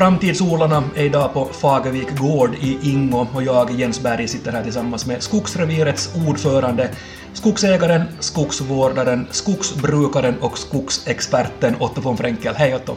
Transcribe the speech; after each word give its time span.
Framtidsodlarna 0.00 0.84
är 0.96 1.04
idag 1.04 1.32
på 1.32 1.44
Fagervik 1.44 2.18
gård 2.18 2.54
i 2.60 2.78
Ingo 2.82 3.26
och 3.34 3.42
jag, 3.42 3.70
Jens 3.70 4.00
Berg, 4.00 4.28
sitter 4.28 4.52
här 4.52 4.62
tillsammans 4.62 5.06
med 5.06 5.22
Skogsrevirets 5.22 6.10
ordförande, 6.28 6.90
skogsägaren, 7.32 8.02
skogsvårdaren, 8.20 9.26
skogsbrukaren 9.30 10.38
och 10.38 10.58
skogsexperten 10.58 11.76
Otto 11.80 12.00
von 12.00 12.16
Frenkel. 12.16 12.54
Hej 12.54 12.74
Otto! 12.74 12.96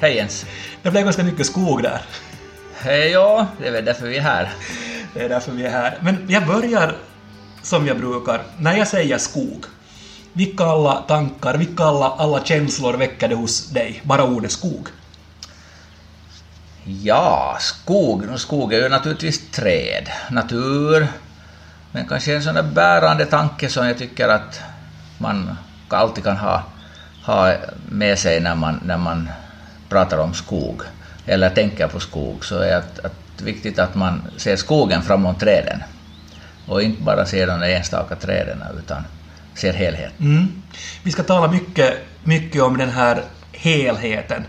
Hej 0.00 0.16
Jens! 0.16 0.46
Det 0.82 0.90
blev 0.90 1.04
ganska 1.04 1.24
mycket 1.24 1.46
skog 1.46 1.82
där. 1.82 2.02
Hej 2.74 3.10
ja, 3.10 3.46
det 3.60 3.68
är 3.68 3.72
väl 3.72 3.84
därför 3.84 4.06
vi 4.06 4.16
är 4.16 4.22
här. 4.22 4.52
Det 5.14 5.20
är 5.20 5.28
därför 5.28 5.52
vi 5.52 5.64
är 5.64 5.70
här. 5.70 5.98
Men 6.02 6.26
jag 6.28 6.46
börjar 6.46 6.96
som 7.62 7.86
jag 7.86 7.98
brukar. 7.98 8.42
När 8.58 8.76
jag 8.76 8.88
säger 8.88 9.18
skog, 9.18 9.64
vilka 10.32 10.64
alla 10.64 10.94
tankar, 10.94 11.54
vilka 11.54 11.84
alla, 11.84 12.06
alla 12.08 12.44
känslor 12.44 12.94
väcker 12.94 13.28
det 13.28 13.34
hos 13.34 13.70
dig? 13.70 14.00
Bara 14.04 14.24
ordet 14.24 14.50
skog. 14.50 14.88
Ja, 16.88 17.56
skog. 17.60 18.24
Skog 18.36 18.72
är 18.72 18.82
ju 18.82 18.88
naturligtvis 18.88 19.50
träd, 19.50 20.08
natur, 20.30 21.06
men 21.92 22.06
kanske 22.08 22.36
en 22.36 22.42
sån 22.42 22.54
där 22.54 22.62
bärande 22.62 23.26
tanke 23.26 23.68
som 23.68 23.86
jag 23.86 23.98
tycker 23.98 24.28
att 24.28 24.60
man 25.18 25.56
alltid 25.88 26.24
kan 26.24 26.36
ha, 26.36 26.62
ha 27.24 27.54
med 27.88 28.18
sig 28.18 28.40
när 28.40 28.54
man, 28.54 28.80
när 28.84 28.98
man 28.98 29.28
pratar 29.88 30.18
om 30.18 30.34
skog 30.34 30.82
eller 31.26 31.50
tänker 31.50 31.88
på 31.88 32.00
skog, 32.00 32.44
så 32.44 32.58
är 32.58 32.76
att, 32.76 32.98
att 32.98 33.42
viktigt 33.42 33.78
att 33.78 33.94
man 33.94 34.22
ser 34.36 34.56
skogen 34.56 35.02
framom 35.02 35.34
träden 35.34 35.82
och 36.66 36.82
inte 36.82 37.02
bara 37.02 37.26
ser 37.26 37.46
de 37.46 37.62
enstaka 37.62 38.16
träden 38.16 38.62
utan 38.78 39.04
ser 39.54 39.72
helheten. 39.72 40.26
Mm. 40.26 40.62
Vi 41.02 41.12
ska 41.12 41.22
tala 41.22 41.52
mycket, 41.52 41.94
mycket 42.24 42.62
om 42.62 42.78
den 42.78 42.90
här 42.90 43.22
helheten 43.52 44.44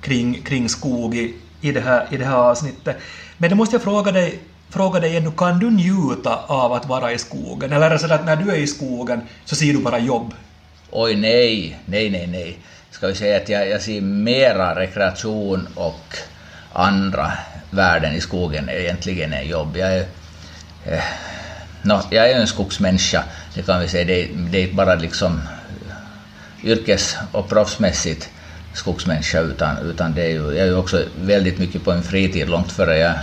kring, 0.00 0.42
kring 0.42 0.68
skog 0.68 1.14
i, 1.14 1.34
i, 1.62 1.72
det 1.72 1.80
här, 1.80 2.06
i 2.10 2.16
det 2.16 2.24
här 2.24 2.36
avsnittet. 2.36 2.96
Men 3.38 3.50
då 3.50 3.56
måste 3.56 3.74
jag 3.74 3.82
fråga 3.82 4.12
dig, 4.12 4.38
fråga 4.70 5.00
dig 5.00 5.16
ännu, 5.16 5.30
kan 5.30 5.58
du 5.58 5.70
njuta 5.70 6.36
av 6.46 6.72
att 6.72 6.86
vara 6.86 7.12
i 7.12 7.18
skogen? 7.18 7.72
Eller 7.72 7.86
är 7.86 7.90
det 7.90 7.98
så 7.98 8.12
att 8.12 8.26
när 8.26 8.36
du 8.36 8.50
är 8.50 8.56
i 8.56 8.66
skogen 8.66 9.20
så 9.44 9.56
ser 9.56 9.72
du 9.72 9.78
bara 9.78 9.98
jobb? 9.98 10.34
Oj 10.90 11.16
nej, 11.16 11.78
nej, 11.86 12.10
nej, 12.10 12.26
nej. 12.26 12.58
Ska 12.90 13.06
vi 13.06 13.14
säga 13.14 13.36
att 13.36 13.48
jag, 13.48 13.68
jag 13.68 13.82
ser 13.82 14.00
mera 14.00 14.80
rekreation 14.80 15.68
och 15.74 16.16
andra 16.72 17.32
värden 17.70 18.14
i 18.14 18.20
skogen 18.20 18.68
egentligen 18.68 19.32
än 19.32 19.48
jobb. 19.48 19.76
Jag 19.76 19.92
är, 19.94 20.06
eh, 20.86 21.04
no, 21.82 22.00
jag 22.10 22.30
är 22.30 22.40
en 22.40 22.46
skogsmänniska, 22.46 23.24
det 23.54 23.62
kan 23.62 23.80
vi 23.80 23.88
säga. 23.88 24.04
Det, 24.04 24.28
det 24.50 24.58
är 24.58 24.62
inte 24.62 24.74
bara 24.74 24.94
liksom 24.94 25.40
yrkes 26.64 27.16
och 27.32 27.48
proffsmässigt 27.48 28.30
skogsmänniska, 28.74 29.40
utan, 29.40 29.78
utan 29.78 30.14
det 30.14 30.22
är 30.22 30.28
ju, 30.28 30.42
jag 30.42 30.56
är 30.56 30.66
ju 30.66 30.76
också 30.76 31.02
väldigt 31.22 31.58
mycket 31.58 31.84
på 31.84 31.92
en 31.92 32.02
fritid. 32.02 32.48
Långt 32.48 32.72
före 32.72 32.98
jag, 32.98 33.14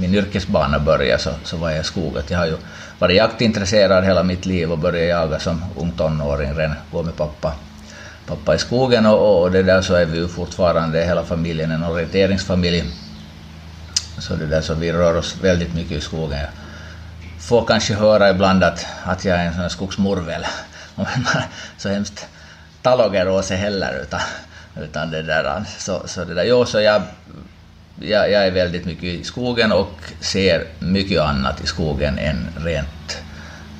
min 0.00 0.14
yrkesbana 0.14 0.78
började 0.78 1.22
så, 1.22 1.30
så 1.44 1.56
var 1.56 1.70
jag 1.70 1.80
i 1.80 1.84
skogen. 1.84 2.22
Jag 2.28 2.38
har 2.38 2.46
ju 2.46 2.56
varit 2.98 3.16
jaktintresserad 3.16 4.04
hela 4.04 4.22
mitt 4.22 4.46
liv 4.46 4.72
och 4.72 4.78
började 4.78 5.06
jaga 5.06 5.38
som 5.38 5.64
ung 5.76 5.92
tonåring, 5.92 6.54
redan 6.54 6.76
gå 6.92 7.02
med 7.02 7.16
pappa, 7.16 7.54
pappa 8.26 8.54
i 8.54 8.58
skogen 8.58 9.06
och, 9.06 9.42
och 9.42 9.50
det 9.50 9.62
där 9.62 9.82
så 9.82 9.94
är 9.94 10.04
vi 10.04 10.18
ju 10.18 10.28
fortfarande 10.28 11.04
hela 11.04 11.24
familjen 11.24 11.70
en 11.70 11.84
orienteringsfamilj. 11.84 12.84
Så 14.18 14.34
det 14.34 14.46
där 14.46 14.60
så 14.60 14.74
vi 14.74 14.92
rör 14.92 15.16
oss 15.16 15.36
väldigt 15.42 15.74
mycket 15.74 15.92
i 15.92 16.00
skogen. 16.00 16.38
Jag 16.38 16.50
får 17.42 17.66
kanske 17.66 17.94
höra 17.94 18.30
ibland 18.30 18.64
att, 18.64 18.86
att 19.04 19.24
jag 19.24 19.38
är 19.38 19.44
en 19.44 19.52
sån 19.52 19.62
här 19.62 19.68
skogsmorvel. 19.68 20.44
så 21.76 21.88
hemskt 21.88 22.26
taloger 22.82 23.28
åt 23.28 23.50
heller 23.50 24.00
utan 24.02 24.20
utan 24.82 25.10
det 25.10 25.22
där, 25.22 25.64
så, 25.78 26.02
så 26.06 26.24
det 26.24 26.34
där, 26.34 26.44
jo, 26.44 26.64
så 26.64 26.80
jag, 26.80 27.02
jag, 28.00 28.30
jag 28.30 28.46
är 28.46 28.50
väldigt 28.50 28.84
mycket 28.84 29.04
i 29.04 29.24
skogen 29.24 29.72
och 29.72 29.92
ser 30.20 30.64
mycket 30.78 31.20
annat 31.20 31.64
i 31.64 31.66
skogen 31.66 32.18
än 32.18 32.48
rent 32.56 33.22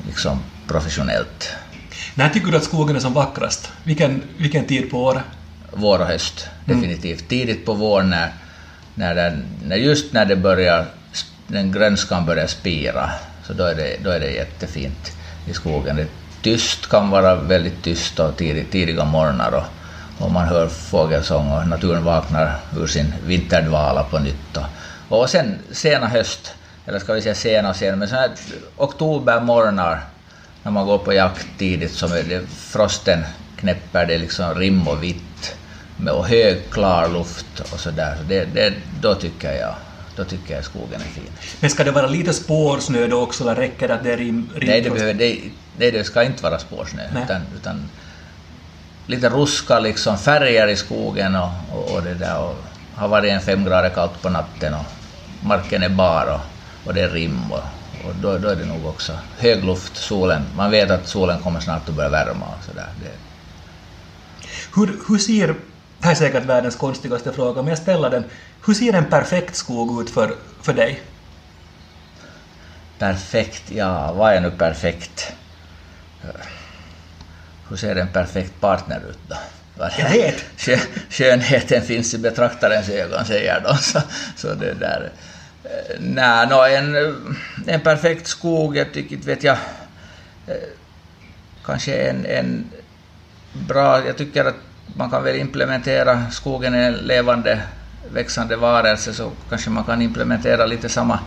liksom, 0.07 0.43
professionellt. 0.69 1.57
När 2.15 2.29
tycker 2.29 2.51
du 2.51 2.57
att 2.57 2.65
skogen 2.65 2.97
är 2.97 3.01
som 3.01 3.15
vackrast? 3.15 3.73
Vilken, 3.85 4.23
vilken 4.37 4.65
tid 4.65 4.91
på 4.91 5.03
året? 5.03 5.23
Vår 5.73 5.99
och 5.99 6.07
höst, 6.07 6.49
definitivt. 6.65 7.19
Mm. 7.19 7.29
Tidigt 7.29 7.67
på 7.67 7.73
våren 7.73 8.11
när, 8.11 8.33
när, 8.95 9.15
den, 9.15 9.45
när 9.65 9.77
just 9.77 10.13
när 10.13 10.25
det 10.25 10.37
börjar, 10.37 10.87
den 11.47 11.73
grönskan 11.73 12.27
börjar 12.27 12.47
spira, 12.47 13.11
så 13.47 13.53
då 13.53 13.65
är 13.65 13.75
det, 13.75 13.97
då 14.05 14.11
är 14.11 14.21
det 14.21 14.31
jättefint 14.31 15.13
i 15.51 15.55
skogen. 15.55 15.97
Det 15.97 16.07
tyst 16.43 16.89
kan 16.89 17.11
vara 17.11 17.35
väldigt 17.35 17.83
tyst 17.83 18.21
och 18.21 18.37
tidig, 18.37 18.71
tidiga 18.71 19.05
morgnar 19.05 19.53
och 19.53 19.65
och 20.19 20.31
man 20.31 20.49
hör 20.49 20.69
fågelsång 20.69 21.53
och 21.53 21.69
naturen 21.69 22.05
vaknar 22.05 22.57
ur 22.77 22.87
sin 22.87 23.15
vinterdvala 23.27 24.03
på 24.03 24.19
nytt. 24.19 24.57
Och, 25.09 25.21
och 25.21 25.31
sen 25.31 25.59
sena 25.73 26.07
höst, 26.07 26.55
eller 26.87 26.99
ska 26.99 27.13
vi 27.13 27.23
säga 27.23 27.35
sena 27.35 27.71
och 27.71 27.77
sena, 27.77 27.97
men 27.97 28.09
sådana 28.09 28.27
här 28.27 28.37
oktobermorgnar 28.77 30.01
när 30.63 30.73
man 30.73 30.87
går 30.87 30.99
på 30.99 31.13
jakt 31.13 31.47
tidigt 31.59 31.93
så 31.93 32.07
är 32.07 32.23
det, 32.23 32.47
frosten 32.47 33.25
knäpper, 33.57 34.07
det 34.07 34.19
liksom 34.19 34.55
rim 34.55 34.89
och 34.89 35.03
vitt 35.03 35.57
med, 35.97 36.13
och 36.13 36.27
hög 36.27 36.71
klar 36.71 37.09
luft 37.09 37.61
och 37.73 37.81
sådär. 37.81 38.17
Så 38.19 38.23
det, 38.29 38.45
det, 38.45 38.73
då 39.01 39.15
tycker 39.15 39.53
jag 39.53 39.75
då 40.17 40.25
tycker 40.25 40.55
jag 40.55 40.65
skogen 40.65 41.01
är 41.01 41.05
fin. 41.05 41.31
Men 41.61 41.71
ska 41.71 41.85
det 41.85 41.91
vara 41.91 42.07
lite 42.07 42.33
spårsnö 42.33 43.07
då 43.07 43.23
också, 43.23 43.45
eller 43.45 43.55
räcker 43.55 43.89
det 43.89 43.95
att 43.95 44.05
det 44.05 44.13
är 44.13 44.17
rim, 44.17 44.51
rim 44.55 44.69
nej, 44.71 44.81
det, 44.81 44.91
behöver, 44.91 45.15
det, 45.15 45.39
nej, 45.77 45.91
det 45.91 46.05
ska 46.05 46.23
inte 46.23 46.43
vara 46.43 46.59
spårsnö, 46.59 47.03
utan, 47.25 47.43
utan 47.57 47.89
lite 49.09 49.29
ruska 49.29 49.79
liksom 49.79 50.19
färger 50.19 50.69
i 50.69 50.77
skogen 50.77 51.37
och, 51.37 51.51
och, 51.73 51.95
och 51.95 52.03
det 52.03 52.15
där 52.15 52.39
och 52.39 52.55
har 52.95 53.09
varit 53.09 53.33
en 53.33 53.41
fem 53.41 53.65
grader 53.65 53.91
kallt 53.91 54.23
på 54.23 54.29
natten 54.29 54.75
och 54.75 54.85
marken 55.41 55.83
är 55.83 55.89
bar 55.89 56.27
och, 56.27 56.41
och 56.87 56.95
det 56.95 57.01
är 57.01 57.09
rim 57.09 57.53
och, 57.53 57.63
och 58.09 58.15
då, 58.23 58.39
då 58.39 58.49
är 58.49 58.57
det 58.57 58.65
nog 58.65 58.87
också 58.87 59.19
hög 59.39 59.65
luft, 59.65 59.97
solen, 59.97 60.43
man 60.57 60.71
vet 60.71 60.91
att 60.91 61.09
solen 61.09 61.41
kommer 61.41 61.61
snart 61.61 61.89
att 61.89 61.95
börja 61.95 62.11
värma 62.11 62.47
och 62.47 62.65
sådär. 62.65 62.89
Det... 63.03 63.11
Hur, 64.77 65.01
hur 65.09 65.19
ser, 65.19 65.47
det 65.47 66.05
här 66.05 66.11
är 66.11 66.15
säkert 66.15 66.45
världens 66.45 66.77
konstigaste 66.77 67.33
fråga, 67.33 67.63
men 67.63 67.69
jag 67.69 67.79
ställer 67.79 68.11
den, 68.11 68.25
hur 68.67 68.75
ser 68.75 68.93
en 68.93 69.05
perfekt 69.05 69.57
skog 69.57 70.03
ut 70.03 70.11
för, 70.11 70.35
för 70.63 70.73
dig? 70.73 71.03
Perfekt, 72.99 73.71
ja, 73.71 74.13
vad 74.13 74.33
är 74.33 74.41
nu 74.41 74.51
perfekt? 74.51 75.33
Hur 77.69 77.77
ser 77.77 77.97
en 77.97 78.09
perfekt 78.09 78.61
partner 78.61 79.01
ut 79.11 79.19
då? 79.29 79.37
Jag 79.79 80.11
vet! 80.11 80.45
Skönheten 81.11 81.83
finns 81.83 82.15
i 82.15 82.19
betraktarens 82.19 82.89
ögon, 82.89 83.25
säger 83.25 83.61
de. 83.61 83.77
Så, 83.83 84.01
så 84.37 84.55
det 84.55 84.75
där... 84.75 85.11
Eh, 85.65 85.97
nej, 86.01 86.47
no, 86.47 86.55
en, 86.55 86.97
en 87.67 87.81
perfekt 87.81 88.27
skog, 88.27 88.77
jag 88.77 88.93
tycker 88.93 89.17
vet 89.17 89.43
jag... 89.43 89.57
Eh, 90.47 90.55
kanske 91.65 91.95
en, 91.95 92.27
en 92.27 92.65
bra... 93.53 94.07
Jag 94.07 94.17
tycker 94.17 94.45
att 94.45 94.55
man 94.97 95.11
kan 95.11 95.25
väl 95.25 95.37
implementera 95.37 96.31
skogen 96.31 96.75
i 96.75 96.79
en 96.79 96.95
levande, 96.95 97.61
växande 98.13 98.57
varelse, 98.57 99.15
så 99.15 99.33
kanske 99.49 99.71
man 99.71 99.85
kan 99.85 100.03
implementera 100.03 100.67
lite 100.67 100.89
samma, 100.89 101.21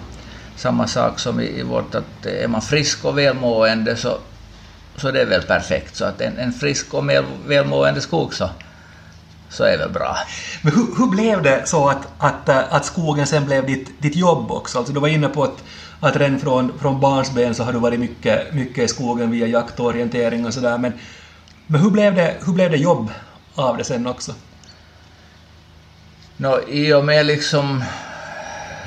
samma 0.56 0.88
sak 0.88 1.20
som 1.20 1.40
i, 1.40 1.60
i 1.60 1.64
vårt, 1.64 1.96
att 1.96 2.26
är 2.26 2.48
man 2.48 2.62
frisk 2.62 3.06
och 3.06 3.18
välmående 3.18 3.96
så 3.96 4.18
så 5.02 5.12
det 5.12 5.22
är 5.22 5.26
väl 5.26 5.42
perfekt. 5.42 5.96
Så 5.96 6.06
att 6.06 6.22
en, 6.22 6.38
en 6.38 6.54
frisk 6.54 6.94
och 6.94 7.10
välmående 7.48 8.02
skog 8.02 8.34
så, 8.34 8.50
så 9.50 9.64
är 9.64 9.78
väl 9.78 9.90
bra. 9.90 10.18
Men 10.62 10.74
hur, 10.74 10.86
hur 10.98 11.08
blev 11.08 11.42
det 11.42 11.68
så 11.68 11.90
att, 11.90 12.08
att, 12.18 12.50
äh, 12.50 12.74
att 12.74 12.86
skogen 12.86 13.28
sen 13.28 13.46
blev 13.46 13.66
ditt, 13.66 14.02
ditt 14.02 14.16
jobb 14.16 14.52
också? 14.52 14.78
Alltså 14.78 14.94
du 14.94 15.00
var 15.00 15.08
inne 15.08 15.28
på 15.28 15.44
att, 15.44 15.64
att 16.00 16.16
redan 16.16 16.40
från, 16.40 16.80
från 16.80 17.00
barnsben 17.00 17.56
så 17.56 17.64
har 17.64 17.74
du 17.74 17.80
varit 17.80 18.00
mycket, 18.00 18.54
mycket 18.54 18.84
i 18.84 18.88
skogen 18.88 19.32
via 19.32 19.48
jaktorientering 19.48 20.46
och 20.46 20.54
sådär. 20.54 20.78
Men, 20.78 20.94
men 21.68 21.82
hur, 21.82 21.90
blev 21.90 22.16
det, 22.16 22.36
hur 22.46 22.54
blev 22.54 22.72
det 22.72 22.78
jobb 22.78 23.12
av 23.56 23.78
det 23.78 23.84
sen 23.84 24.08
också? 24.08 24.34
No, 26.38 26.60
I 26.70 26.94
och 26.94 27.06
med 27.06 27.26
liksom... 27.26 27.84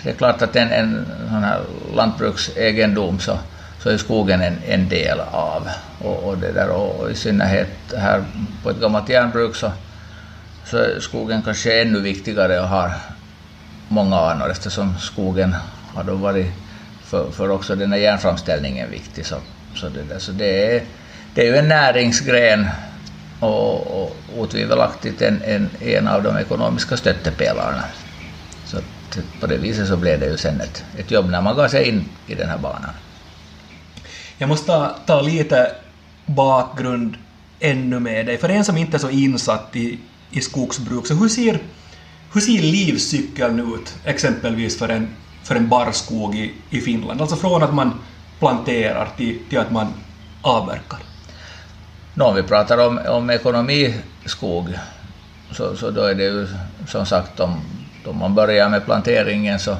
Det 0.02 0.11
är 0.11 0.14
klart 0.14 0.43
att 0.43 0.56
en, 0.56 0.72
en 0.72 1.06
sån 1.28 1.44
här 1.44 1.61
lantbruksegendom 1.94 3.19
så 3.19 3.38
så 3.84 3.90
är 3.90 3.96
skogen 3.96 4.40
en, 4.40 4.58
en 4.66 4.88
del 4.88 5.20
av. 5.20 5.69
Och, 5.98 6.28
och, 6.28 6.38
det 6.38 6.52
där, 6.52 6.69
och 6.69 7.10
i 7.10 7.14
synnerhet 7.14 7.69
här 7.96 8.25
på 8.62 8.70
ett 8.70 8.81
gammalt 8.81 9.08
järnbruk 9.08 9.56
så, 9.56 9.72
så 10.64 10.76
är 10.76 11.00
skogen 11.00 11.42
kanske 11.42 11.82
ännu 11.82 12.00
viktigare 12.00 12.60
och 12.60 12.69
har 12.69 12.92
många 13.88 14.16
anor 14.16 14.50
eftersom 14.50 14.98
skogen 14.98 15.56
har 15.94 16.04
då 16.04 16.14
varit 16.14 16.46
för, 17.04 17.31
för 17.31 17.50
också 17.50 17.75
den 17.75 17.92
här 17.92 17.98
järnframställningen 17.98 18.90
viktig. 18.90 19.26
Så, 19.26 19.36
så, 19.75 19.88
det, 19.88 20.02
där, 20.02 20.19
så 20.19 20.32
det, 20.32 20.76
är, 20.76 20.82
det 21.34 21.40
är 21.40 21.52
ju 21.52 21.56
en 21.56 21.69
näringsgren 21.69 22.66
och, 23.40 24.02
och 24.02 24.16
otvivelaktigt 24.37 25.22
en, 25.22 25.42
en, 25.42 25.70
en 25.80 26.08
av 26.08 26.22
de 26.22 26.37
ekonomiska 26.37 26.96
stöttepelarna. 26.96 27.84
Så 28.66 28.76
på 29.40 29.46
det 29.46 29.56
viset 29.56 29.88
så 29.88 29.96
blev 29.96 30.20
det 30.20 30.26
ju 30.26 30.37
sen 30.37 30.60
ett, 30.60 30.84
ett 30.98 31.10
jobb 31.10 31.30
när 31.30 31.40
man 31.40 31.56
gav 31.56 31.69
sig 31.69 31.88
in 31.88 32.08
i 32.26 32.34
den 32.34 32.48
här 32.48 32.58
banan. 32.58 32.90
Jag 34.38 34.48
måste 34.48 34.66
ta, 34.66 34.96
ta 35.06 35.20
lite 35.20 35.72
bakgrund 36.26 37.16
ännu 37.60 38.00
med 38.00 38.26
dig. 38.26 38.38
För 38.38 38.48
en 38.48 38.64
som 38.64 38.76
inte 38.76 38.96
är 38.96 38.98
så 38.98 39.10
insatt 39.10 39.76
i, 39.76 39.98
i 40.31 40.40
skogsbruk, 40.40 41.06
så 41.06 41.14
hur 41.14 41.28
ser, 41.28 41.58
hur 42.32 42.40
ser 42.40 42.62
livscykeln 42.62 43.75
ut, 43.75 43.94
exempelvis 44.04 44.78
för 44.78 44.88
en, 44.88 45.08
för 45.42 45.54
en 45.54 45.69
barrskog 45.69 46.34
i, 46.34 46.52
i 46.70 46.81
Finland? 46.81 47.20
Alltså 47.20 47.36
från 47.36 47.62
att 47.62 47.75
man 47.75 48.00
planterar 48.38 49.08
till, 49.16 49.38
till 49.48 49.58
att 49.58 49.72
man 49.72 49.86
avverkar. 50.42 50.98
No, 52.14 52.25
om 52.25 52.34
vi 52.34 52.42
pratar 52.42 52.87
om, 52.87 53.00
om 53.08 53.30
ekonomiskog 53.30 54.75
så, 55.50 55.76
så 55.76 55.90
då 55.90 56.02
är 56.02 56.14
det 56.14 56.25
ju 56.25 56.48
som 56.88 57.06
sagt 57.06 57.40
om, 57.40 57.60
om 58.06 58.19
man 58.19 58.34
börjar 58.34 58.69
med 58.69 58.84
planteringen 58.84 59.58
så, 59.58 59.76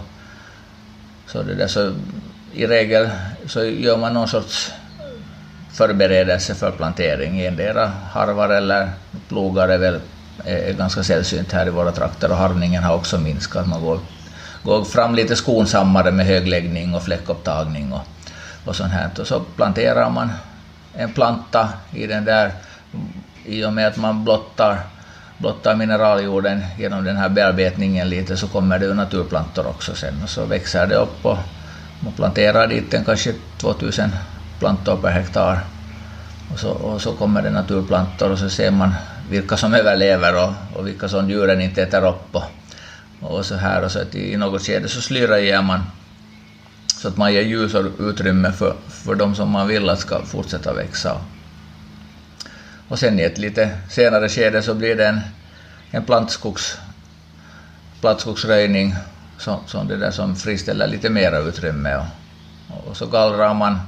så, 1.27 1.43
det 1.43 1.55
där, 1.55 1.67
så 1.67 1.93
i 2.55 2.67
regel 2.67 3.09
så 3.47 3.65
gör 3.65 3.97
man 3.97 4.15
någon 4.15 4.29
sorts 4.29 4.73
förberedelse 5.73 6.55
för 6.55 6.71
plantering. 6.71 7.41
Endera 7.41 7.93
harvar 8.11 8.49
eller 8.49 8.91
plogar 9.29 9.69
är 9.69 9.79
väl 9.79 10.01
är 10.45 10.73
ganska 10.73 11.03
sällsynt 11.03 11.53
här 11.53 11.67
i 11.67 11.71
våra 11.71 11.93
trakter 11.93 12.31
och 12.31 12.37
harvningen 12.37 12.83
har 12.83 12.95
också 12.95 13.19
minskat. 13.19 13.67
Man 13.67 13.83
går, 13.83 13.99
går 14.63 14.85
fram 14.85 15.15
lite 15.15 15.37
skonsammare 15.37 16.11
med 16.11 16.27
högläggning 16.27 16.95
och 16.95 17.03
fläckupptagning 17.03 17.93
och, 17.93 18.03
och 18.65 18.77
sånt 18.77 18.93
här. 18.93 19.11
Och 19.21 19.27
så 19.27 19.41
planterar 19.41 20.11
man 20.11 20.33
en 20.95 21.13
planta 21.13 21.69
i 21.93 22.07
den 22.07 22.25
där, 22.25 22.53
i 23.45 23.65
och 23.65 23.73
med 23.73 23.87
att 23.87 23.97
man 23.97 24.25
blottar, 24.25 24.81
blottar 25.39 25.77
mineraljorden 25.77 26.65
genom 26.79 27.05
den 27.05 27.17
här 27.17 27.29
bearbetningen 27.29 28.09
lite 28.09 28.37
så 28.37 28.49
kommer 28.49 28.79
det 28.79 28.87
ju 28.87 28.95
naturplantor 28.95 29.67
också 29.67 29.95
sen 29.95 30.23
och 30.23 30.31
så 30.31 30.45
växer 30.45 30.87
det 30.87 30.95
upp 30.95 31.27
och 31.27 31.39
man 32.01 32.13
planterar 32.13 32.67
dit 32.67 32.95
en 32.95 33.05
kanske 33.05 33.35
2000 33.59 34.11
plantor 34.59 34.97
per 34.97 35.11
hektar 35.11 35.61
och 36.53 36.59
så, 36.59 36.71
och 36.71 37.03
så 37.03 37.13
kommer 37.13 37.43
det 37.43 37.51
naturplantor 37.51 38.31
och 38.31 38.39
så 38.39 38.51
ser 38.51 38.71
man 38.71 38.95
vilka 39.31 39.57
som 39.57 39.75
överlever 39.75 40.45
och, 40.45 40.79
och 40.79 40.87
vilka 40.87 41.09
som 41.09 41.31
djuren 41.31 41.61
inte 41.61 41.83
äter 41.83 42.07
upp 42.07 42.37
och, 42.37 42.45
och 43.21 43.47
så 43.47 43.55
här 43.55 43.85
och 43.85 43.91
så 43.91 43.99
att 43.99 44.15
i 44.15 44.37
något 44.37 44.63
skede 44.63 44.89
så 44.89 45.01
slyrar 45.01 45.63
man 45.63 45.81
så 47.05 47.09
att 47.09 47.17
man 47.17 47.33
ger 47.33 47.43
ljus 47.43 47.75
och 47.75 47.85
utrymme 47.99 48.53
för, 48.53 48.77
för 48.89 49.15
de 49.15 49.35
som 49.35 49.51
man 49.51 49.69
vill 49.69 49.89
att 49.89 49.99
ska 49.99 50.23
fortsätta 50.23 50.73
växa. 50.73 51.21
Och 52.89 52.99
sen 52.99 53.21
i 53.21 53.23
ett 53.23 53.39
lite 53.39 53.71
senare 53.91 54.29
skede 54.29 54.63
så 54.63 54.75
blir 54.75 54.97
det 54.97 55.07
en, 55.07 55.21
en 55.91 56.05
plantskogs, 56.05 56.79
plantskogsröjning 58.01 58.95
som, 59.39 59.61
som, 59.67 59.89
det 59.89 59.97
där 59.97 60.11
som 60.11 60.37
friställer 60.37 60.87
lite 60.87 61.11
mera 61.11 61.39
utrymme. 61.39 61.97
Och, 61.97 62.89
och 62.89 62.97
så 62.97 63.07
gallrar 63.07 63.55
man 63.55 63.79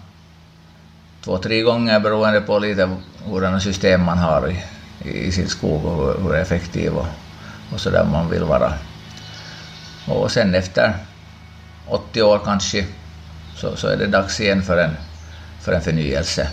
två, 1.25 1.39
tre 1.39 1.63
gånger 1.63 2.01
beroende 2.01 2.41
på 2.41 2.59
lite 2.59 2.91
hurdana 3.25 3.61
system 3.61 4.05
man 4.05 4.19
har 4.19 4.51
i, 4.51 4.63
i 5.11 5.33
sin 5.33 5.49
skog 5.49 5.85
och 5.85 6.23
hur 6.23 6.35
effektiv 6.35 6.93
och, 6.93 7.07
och 7.73 7.81
så 7.81 7.91
där 7.91 8.05
man 8.05 8.31
vill 8.31 8.45
vara. 8.45 8.73
Och 10.09 10.31
sen 10.31 10.55
efter 10.55 10.95
80 11.89 12.23
år 12.23 12.41
kanske 12.45 12.87
så, 13.57 13.77
så 13.77 13.89
är 13.89 13.97
det 13.97 14.07
dags 14.07 14.41
igen 14.41 14.63
för 14.63 14.79
en, 14.79 14.97
för 15.61 15.73
en 15.73 15.81
förnyelse. 15.81 16.49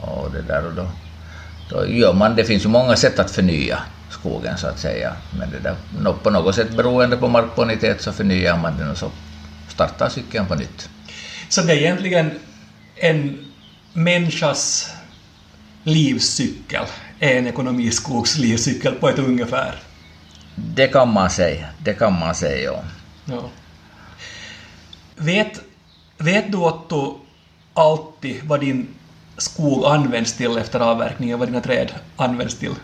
Och 0.00 0.30
det 0.32 0.42
där 0.42 0.66
och 0.66 0.74
då, 0.74 0.86
då 1.70 1.86
gör 1.86 2.12
man, 2.12 2.36
det 2.36 2.44
finns 2.44 2.64
ju 2.64 2.68
många 2.68 2.96
sätt 2.96 3.18
att 3.18 3.30
förnya 3.30 3.78
skogen 4.24 4.58
så 4.58 4.66
att 4.66 4.78
säga, 4.78 5.16
men 5.38 5.50
det 5.50 5.58
där, 5.58 5.76
på 6.22 6.30
något 6.30 6.54
sätt 6.54 6.76
beroende 6.76 7.16
på 7.16 7.28
markbonitet 7.28 8.02
så 8.02 8.12
förnyar 8.12 8.58
man 8.58 8.78
den 8.78 8.90
och 8.90 8.98
så 8.98 9.10
startar 9.68 10.08
cykeln 10.08 10.46
på 10.46 10.54
nytt. 10.54 10.88
Så 11.48 11.62
det 11.62 11.72
är 11.72 11.76
egentligen 11.76 12.30
en 12.96 13.44
människas 13.92 14.90
livscykel, 15.82 16.84
är 17.20 17.38
en 17.38 17.46
ekonomiskogs 17.46 18.38
livscykel 18.38 18.94
på 18.94 19.08
ett 19.08 19.18
ungefär? 19.18 19.74
Det 20.54 20.88
kan 20.88 21.12
man 21.12 21.30
säga, 21.30 21.66
det 21.78 21.94
kan 21.94 22.18
man 22.18 22.34
säga, 22.34 22.72
ja. 22.72 22.84
ja. 23.24 23.50
Vet 25.16 25.60
Vet 26.18 26.52
du 26.52 26.58
Otto 26.58 27.18
alltid 27.74 28.40
vad 28.44 28.60
din 28.60 28.88
skog 29.36 29.84
används 29.84 30.32
till 30.32 30.56
efter 30.56 30.80
avverkningen, 30.80 31.38
vad 31.38 31.48
dina 31.48 31.60
träd 31.60 31.92
används 32.16 32.54
till? 32.58 32.74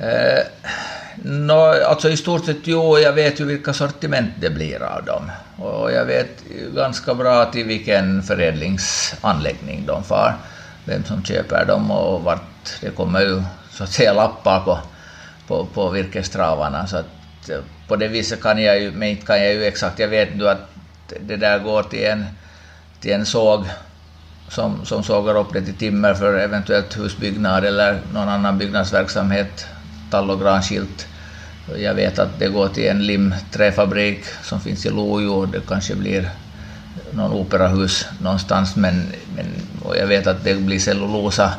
Eh, 0.00 0.44
no, 1.22 1.84
alltså 1.86 2.10
i 2.10 2.16
stort 2.16 2.44
sett 2.44 2.66
jo, 2.66 2.98
jag 2.98 3.12
vet 3.12 3.40
ju 3.40 3.44
vilka 3.44 3.72
sortiment 3.72 4.30
det 4.40 4.50
blir 4.50 4.82
av 4.82 5.04
dem. 5.04 5.30
Och 5.56 5.92
jag 5.92 6.04
vet 6.04 6.44
ganska 6.74 7.14
bra 7.14 7.44
till 7.44 7.66
vilken 7.66 8.22
förädlingsanläggning 8.22 9.86
de 9.86 10.04
far, 10.04 10.34
vem 10.84 11.04
som 11.04 11.24
köper 11.24 11.64
dem 11.64 11.90
och 11.90 12.22
vart 12.22 12.80
det 12.80 12.90
kommer 12.90 13.20
ju 13.20 13.42
så 13.70 13.84
att 13.84 13.92
säga 13.92 14.12
lappar 14.12 14.60
på, 14.60 14.78
på, 15.46 15.66
på 15.66 15.90
virkestravarna. 15.90 16.86
Så 16.86 16.96
att 16.96 17.48
eh, 17.50 17.58
på 17.88 17.96
det 17.96 18.08
viset 18.08 18.42
kan 18.42 18.62
jag 18.62 18.80
ju, 18.80 18.90
men 18.90 19.08
inte 19.08 19.26
kan 19.26 19.42
jag 19.42 19.52
ju 19.52 19.64
exakt, 19.64 19.98
jag 19.98 20.08
vet 20.08 20.36
nu 20.36 20.48
att 20.48 20.70
det 21.20 21.36
där 21.36 21.58
går 21.58 21.82
till 21.82 22.04
en, 22.04 22.24
till 23.00 23.12
en 23.12 23.26
såg 23.26 23.66
som, 24.48 24.84
som 24.84 25.02
sågar 25.02 25.36
upp 25.36 25.52
det 25.52 25.62
till 25.62 25.74
timmer 25.74 26.14
för 26.14 26.38
eventuellt 26.38 26.98
husbyggnad 26.98 27.64
eller 27.64 28.00
någon 28.12 28.28
annan 28.28 28.58
byggnadsverksamhet, 28.58 29.66
tall 30.14 30.30
och 30.30 30.40
granskilt. 30.40 31.06
Jag 31.76 31.94
vet 31.94 32.18
att 32.18 32.38
det 32.38 32.48
går 32.48 32.68
till 32.68 32.88
en 32.88 33.06
limträfabrik 33.06 34.24
som 34.42 34.60
finns 34.60 34.86
i 34.86 34.90
Lojo, 34.90 35.46
det 35.46 35.60
kanske 35.68 35.94
blir 35.94 36.30
någon 37.10 37.32
operahus 37.32 38.06
någonstans, 38.20 38.76
men, 38.76 39.06
men 39.36 39.46
och 39.82 39.96
jag 39.96 40.06
vet 40.06 40.26
att 40.26 40.44
det 40.44 40.54
blir 40.54 40.78
cellulosa 40.78 41.50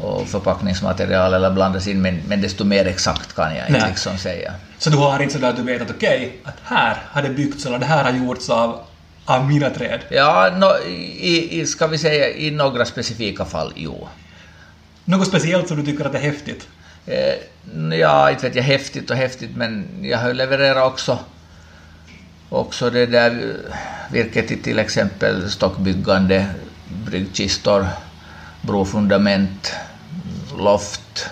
och 0.00 0.28
förpackningsmaterial 0.28 1.34
eller 1.34 1.50
blandas 1.50 1.86
in, 1.86 2.02
men, 2.02 2.20
men 2.28 2.40
desto 2.40 2.64
mer 2.64 2.86
exakt 2.86 3.34
kan 3.34 3.56
jag 3.56 3.68
inte 3.68 3.88
liksom 3.88 4.18
säga. 4.18 4.52
Så 4.78 4.90
du 4.90 4.96
har 4.96 5.22
inte 5.22 5.34
sådär 5.34 5.50
att 5.50 5.56
du 5.56 5.62
vet 5.62 5.82
att 5.82 5.90
okej, 5.90 6.16
okay, 6.16 6.30
att 6.44 6.58
här 6.64 6.96
har 7.10 7.22
det 7.22 7.30
byggts 7.30 7.66
eller 7.66 7.78
det 7.78 7.86
här 7.86 8.04
har 8.04 8.12
gjorts 8.12 8.50
av, 8.50 8.80
av 9.24 9.48
mina 9.48 9.70
träd? 9.70 10.00
Ja, 10.10 10.50
no, 10.56 10.88
i, 10.88 11.60
i, 11.60 11.66
ska 11.66 11.86
vi 11.86 11.98
säga 11.98 12.28
i 12.28 12.50
några 12.50 12.84
specifika 12.84 13.44
fall, 13.44 13.72
jo. 13.76 14.08
Något 15.04 15.28
speciellt 15.28 15.68
som 15.68 15.76
du 15.76 15.82
tycker 15.82 16.04
att 16.04 16.14
är 16.14 16.18
häftigt? 16.18 16.68
Eh, 17.06 17.34
ja, 17.98 18.30
inte 18.30 18.46
vet 18.46 18.56
jag 18.56 18.62
häftigt 18.62 19.10
och 19.10 19.16
häftigt, 19.16 19.56
men 19.56 19.88
jag 20.02 20.18
har 20.18 20.34
levererat 20.34 20.92
också 20.92 21.18
också 22.52 22.90
det 22.90 23.06
där 23.06 23.30
eh, 23.30 23.74
virket 24.12 24.48
till 24.48 24.62
till 24.62 24.78
exempel 24.78 25.50
stockbyggande, 25.50 26.46
bryggkistor, 27.06 27.86
brofundament, 28.62 29.74
loft. 30.58 31.30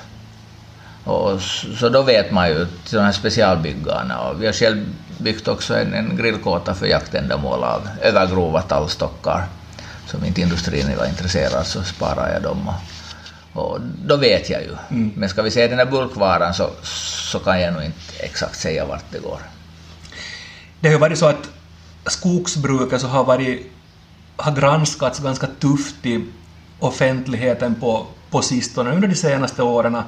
Och 1.05 1.41
så 1.79 1.89
då 1.89 2.03
vet 2.03 2.31
man 2.31 2.49
ju 2.49 2.67
de 2.91 2.99
här 2.99 3.13
specialbyggarna. 3.13 4.21
Och 4.21 4.43
vi 4.43 4.47
har 4.47 4.53
själv 4.53 4.87
byggt 5.19 5.49
också 5.49 5.77
en, 5.77 5.95
en 5.95 6.17
grillkåta 6.17 6.75
för 6.75 6.87
jaktändamål 6.87 7.65
av 7.65 7.89
övergrova 8.03 8.63
tallstockar. 8.63 9.47
Som 10.07 10.25
inte 10.25 10.41
industrin 10.41 10.97
var 10.99 11.07
intresserad 11.07 11.67
så 11.67 11.83
sparar 11.83 12.33
jag 12.33 12.43
dem. 12.43 12.69
Och, 12.69 12.75
och 13.53 13.81
då 14.05 14.17
vet 14.17 14.51
jag 14.51 14.63
ju. 14.63 14.77
Mm. 14.91 15.13
Men 15.17 15.29
ska 15.29 15.43
vi 15.43 15.51
säga 15.51 15.69
den 15.69 15.79
här 15.79 15.87
bulkvaran 15.87 16.55
så, 16.55 16.71
så 17.31 17.39
kan 17.39 17.61
jag 17.61 17.73
nog 17.73 17.83
inte 17.83 17.99
exakt 18.19 18.59
säga 18.59 18.85
vart 18.85 19.05
det 19.13 19.19
går. 19.19 19.41
Det 20.81 20.89
har 20.89 20.93
ju 20.93 20.99
varit 20.99 21.19
så 21.19 21.27
att 21.27 21.51
skogsbruket 22.07 23.01
så 23.01 23.07
har, 23.07 23.25
varit, 23.25 23.73
har 24.37 24.53
granskats 24.53 25.19
ganska 25.19 25.47
tufft 25.47 26.07
i 26.07 26.25
offentligheten 26.79 27.75
på, 27.75 28.07
på 28.31 28.43
sistone, 28.43 28.91
under 28.91 29.09
de 29.09 29.15
senaste 29.15 29.63
åren, 29.63 30.03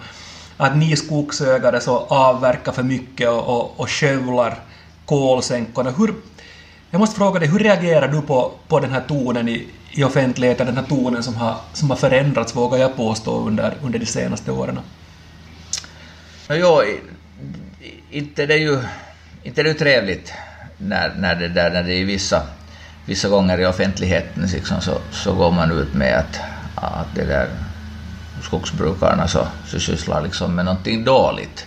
att 0.56 0.76
ni 0.76 0.96
skogsägare 0.96 1.80
så 1.80 1.98
avverkar 1.98 2.72
för 2.72 2.82
mycket 2.82 3.28
och, 3.28 3.48
och, 3.48 3.80
och 3.80 3.90
skövlar 3.90 4.58
kolsänkorna. 5.06 5.90
Hur, 5.90 6.14
jag 6.92 6.98
måste 6.98 7.16
fråga 7.16 7.40
dig, 7.40 7.48
hur 7.48 7.58
reagerar 7.58 8.08
du 8.08 8.22
på, 8.22 8.52
på 8.68 8.80
den 8.80 8.90
här 8.90 9.00
tonen 9.08 9.48
i, 9.48 9.66
i 9.90 10.04
offentligheten, 10.04 10.66
den 10.66 10.76
här 10.76 10.84
tonen 10.84 11.22
som 11.22 11.34
har, 11.34 11.56
som 11.72 11.90
har 11.90 11.96
förändrats, 11.96 12.56
vågar 12.56 12.78
jag 12.78 12.96
påstå, 12.96 13.46
under, 13.46 13.74
under 13.82 13.98
de 13.98 14.06
senaste 14.06 14.52
åren? 14.52 14.80
No, 16.48 16.54
jo, 16.54 16.82
inte 18.10 18.46
det 18.46 18.54
är 18.54 18.58
ju 18.58 18.78
inte 19.42 19.62
det 19.62 19.70
är 19.70 19.74
trevligt 19.74 20.32
när, 20.78 21.14
när, 21.18 21.34
det 21.34 21.48
där, 21.48 21.70
när 21.70 21.82
det 21.82 21.94
är 21.94 22.04
vissa, 22.04 22.42
vissa 23.06 23.28
gånger 23.28 23.60
i 23.60 23.66
offentligheten 23.66 24.42
liksom, 24.42 24.80
så, 24.80 24.98
så 25.10 25.34
går 25.34 25.50
man 25.50 25.72
ut 25.72 25.94
med 25.94 26.18
att 26.18 26.40
att 26.82 27.14
det 27.14 27.24
där 27.24 27.48
skogsbrukarna 28.42 29.28
så, 29.28 29.46
så 29.66 29.80
sysslar 29.80 30.22
liksom 30.22 30.54
med 30.54 30.64
någonting 30.64 31.04
dåligt. 31.04 31.66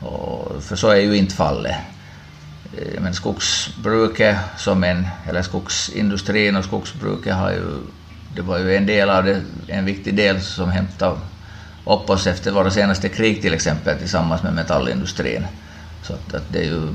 Och, 0.00 0.62
för 0.62 0.76
så 0.76 0.88
är 0.88 1.00
ju 1.00 1.16
inte 1.16 1.34
fallet. 1.34 1.76
Eh, 2.78 3.00
men 3.00 3.14
skogsbruket 3.14 4.36
som 4.56 4.84
en, 4.84 5.06
eller 5.28 5.42
skogsindustrin 5.42 6.56
och 6.56 6.64
skogsbruket 6.64 7.34
har 7.34 7.50
ju, 7.50 7.64
det 8.36 8.42
var 8.42 8.58
ju 8.58 8.76
en 8.76 8.86
del 8.86 9.10
av 9.10 9.24
det, 9.24 9.42
en 9.66 9.84
viktig 9.84 10.16
del 10.16 10.40
som 10.40 10.70
hämtade 10.70 11.16
upp 11.84 12.10
oss 12.10 12.26
efter 12.26 12.50
våra 12.50 12.70
senaste 12.70 13.08
krig 13.08 13.42
till 13.42 13.54
exempel 13.54 13.98
tillsammans 13.98 14.42
med 14.42 14.54
metallindustrin. 14.54 15.46
Så 16.02 16.12
att, 16.12 16.34
att 16.34 16.52
det 16.52 16.58
är 16.58 16.64
ju 16.64 16.88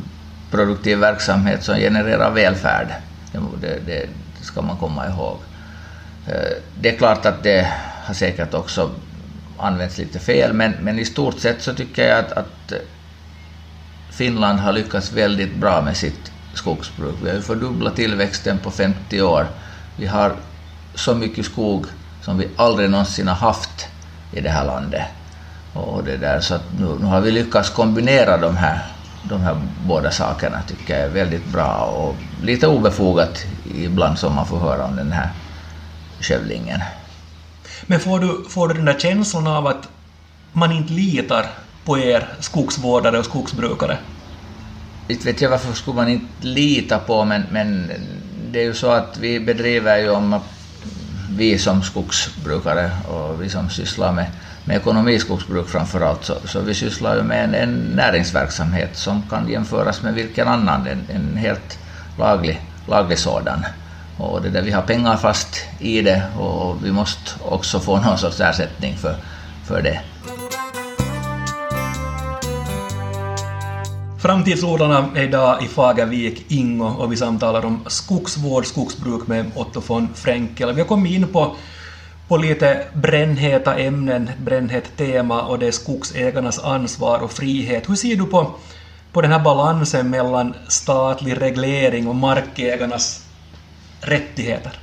produktiv 0.51 0.98
verksamhet 0.98 1.63
som 1.63 1.75
genererar 1.75 2.32
välfärd. 2.32 2.88
Det, 3.32 3.39
det, 3.86 4.10
det 4.39 4.46
ska 4.46 4.62
man 4.62 4.77
komma 4.77 5.08
ihåg. 5.08 5.38
Eh, 6.27 6.58
det 6.82 6.89
är 6.89 6.98
klart 6.98 7.25
att 7.25 7.44
det 7.44 7.67
har 8.03 8.13
säkert 8.13 8.53
också 8.53 8.91
använts 9.58 9.98
lite 9.98 10.20
fel, 10.20 10.53
men, 10.53 10.74
men 10.82 11.00
i 11.00 11.05
stort 11.05 11.39
sett 11.39 11.62
så 11.62 11.74
tycker 11.74 12.08
jag 12.08 12.20
att, 12.20 12.32
att 12.32 12.74
Finland 14.15 14.60
har 14.60 14.74
lyckats 14.74 15.12
väldigt 15.12 15.55
bra 15.55 15.81
med 15.81 15.98
sitt 15.98 16.31
skogsbruk. 16.53 17.15
Vi 17.24 17.29
har 17.29 17.36
ju 17.36 17.41
fördubblat 17.41 17.95
tillväxten 17.95 18.57
på 18.57 18.72
50 18.72 19.22
år. 19.22 19.48
Vi 19.98 20.07
har 20.07 20.36
så 20.93 21.15
mycket 21.15 21.45
skog 21.45 21.86
som 22.22 22.38
vi 22.38 22.48
aldrig 22.55 22.89
någonsin 22.89 23.27
har 23.27 23.36
haft 23.36 23.88
i 24.31 24.41
det 24.41 24.50
här 24.50 24.65
landet. 24.65 25.03
Och 25.74 26.03
det 26.03 26.17
där, 26.17 26.39
så 26.39 26.57
nu, 26.79 26.98
nu 27.00 27.05
har 27.05 27.22
vi 27.22 27.31
lyckats 27.31 27.69
kombinera 27.69 28.38
de 28.38 28.57
här, 28.57 28.86
de 29.24 29.41
här 29.41 29.62
båda 29.88 30.12
sakerna, 30.12 30.62
tycker 30.67 30.93
jag 30.93 31.03
är 31.03 31.10
väldigt 31.10 31.45
bra 31.45 31.75
och 31.75 32.15
lite 32.43 32.67
obefogat 32.67 33.45
ibland 33.75 34.19
som 34.19 34.36
man 34.36 34.45
får 34.45 34.60
höra 34.60 34.86
om 34.86 34.95
den 34.95 35.12
här 35.12 35.29
skövlingen. 36.19 36.81
Men 37.81 38.00
får 38.00 38.19
du, 38.19 38.45
får 38.50 38.67
du 38.67 38.74
den 38.74 38.86
där 38.86 39.00
känslan 39.00 39.48
av 39.48 39.67
att 39.67 39.89
man 40.53 40.72
inte 40.72 40.93
litar 40.93 41.45
på 41.86 42.00
er 42.00 42.27
skogsvårdare 42.39 43.20
och 43.20 43.25
skogsbrukare? 43.25 43.98
Inte 45.08 45.25
vet 45.25 45.42
jag 45.42 45.50
varför 45.50 45.74
skulle 45.74 45.96
man 45.96 46.10
inte 46.10 46.48
lita 46.48 47.00
på, 47.00 47.25
men, 47.25 47.44
men 47.51 47.92
det 48.51 48.60
är 48.60 48.63
ju 48.63 48.74
så 48.74 48.92
att 48.92 49.18
vi 49.18 49.39
bedriver 49.39 49.98
ju 49.98 50.10
om 50.10 50.39
vi 51.30 51.60
som 51.60 51.84
skogsbrukare 51.84 52.92
och 53.08 53.42
vi 53.42 53.50
som 53.50 53.70
sysslar 53.70 54.12
med, 54.12 54.25
med 54.65 54.77
ekonomiskogsbruk 54.77 55.70
framför 55.70 56.01
allt, 56.01 56.25
så, 56.25 56.36
så 56.46 56.60
vi 56.60 56.74
sysslar 56.74 57.15
ju 57.15 57.24
med 57.24 57.44
en, 57.44 57.54
en 57.54 57.74
näringsverksamhet 57.96 58.98
som 58.98 59.24
kan 59.30 59.50
jämföras 59.50 60.01
med 60.01 60.13
vilken 60.13 60.48
annan, 60.48 60.88
en, 60.88 61.08
en 61.15 61.38
helt 61.38 61.80
laglig, 62.18 62.62
laglig 62.88 63.20
sådan. 63.20 63.65
Och 64.18 64.42
det 64.42 64.50
där, 64.50 64.62
vi 64.62 64.72
har 64.72 64.82
pengar 64.82 65.18
fast 65.18 65.62
i 65.80 66.01
det 66.01 66.24
och 66.38 66.86
vi 66.86 66.92
måste 66.92 67.32
också 67.42 67.80
få 67.80 68.00
någon 68.00 68.18
sorts 68.18 68.39
ersättning 68.39 68.98
för, 68.98 69.15
för 69.65 69.82
det. 69.82 70.01
Framtidsodlarna 74.25 75.10
är 75.15 75.24
idag 75.24 75.63
i 75.63 75.67
Fagervik, 75.67 76.46
Ingo, 76.51 76.86
och 76.86 77.12
vi 77.12 77.17
samtalar 77.17 77.65
om 77.65 77.84
skogsvård, 77.88 78.65
skogsbruk 78.65 79.27
med 79.27 79.51
Otto 79.55 79.82
von 79.88 80.10
Fränkel. 80.15 80.74
Vi 80.74 80.82
har 80.82 80.88
kommit 80.88 81.13
in 81.13 81.27
på, 81.27 81.55
på 82.27 82.38
lite 82.38 82.86
brännheta 82.94 83.75
ämnen, 83.75 84.29
brännhett 84.38 84.98
tema 84.98 85.41
och 85.41 85.60
det 85.60 85.67
är 85.67 85.72
skogsägarnas 85.72 86.60
ansvar 86.60 87.20
och 87.20 87.32
frihet. 87.32 87.89
Hur 87.89 87.96
ser 87.96 88.15
du 88.15 88.25
på, 88.25 88.51
på 89.12 89.22
den 89.22 89.32
här 89.32 89.39
balansen 89.39 90.10
mellan 90.10 90.53
statlig 90.67 91.41
reglering 91.41 92.08
och 92.08 92.15
markägarnas 92.15 93.25
rättigheter? 94.01 94.79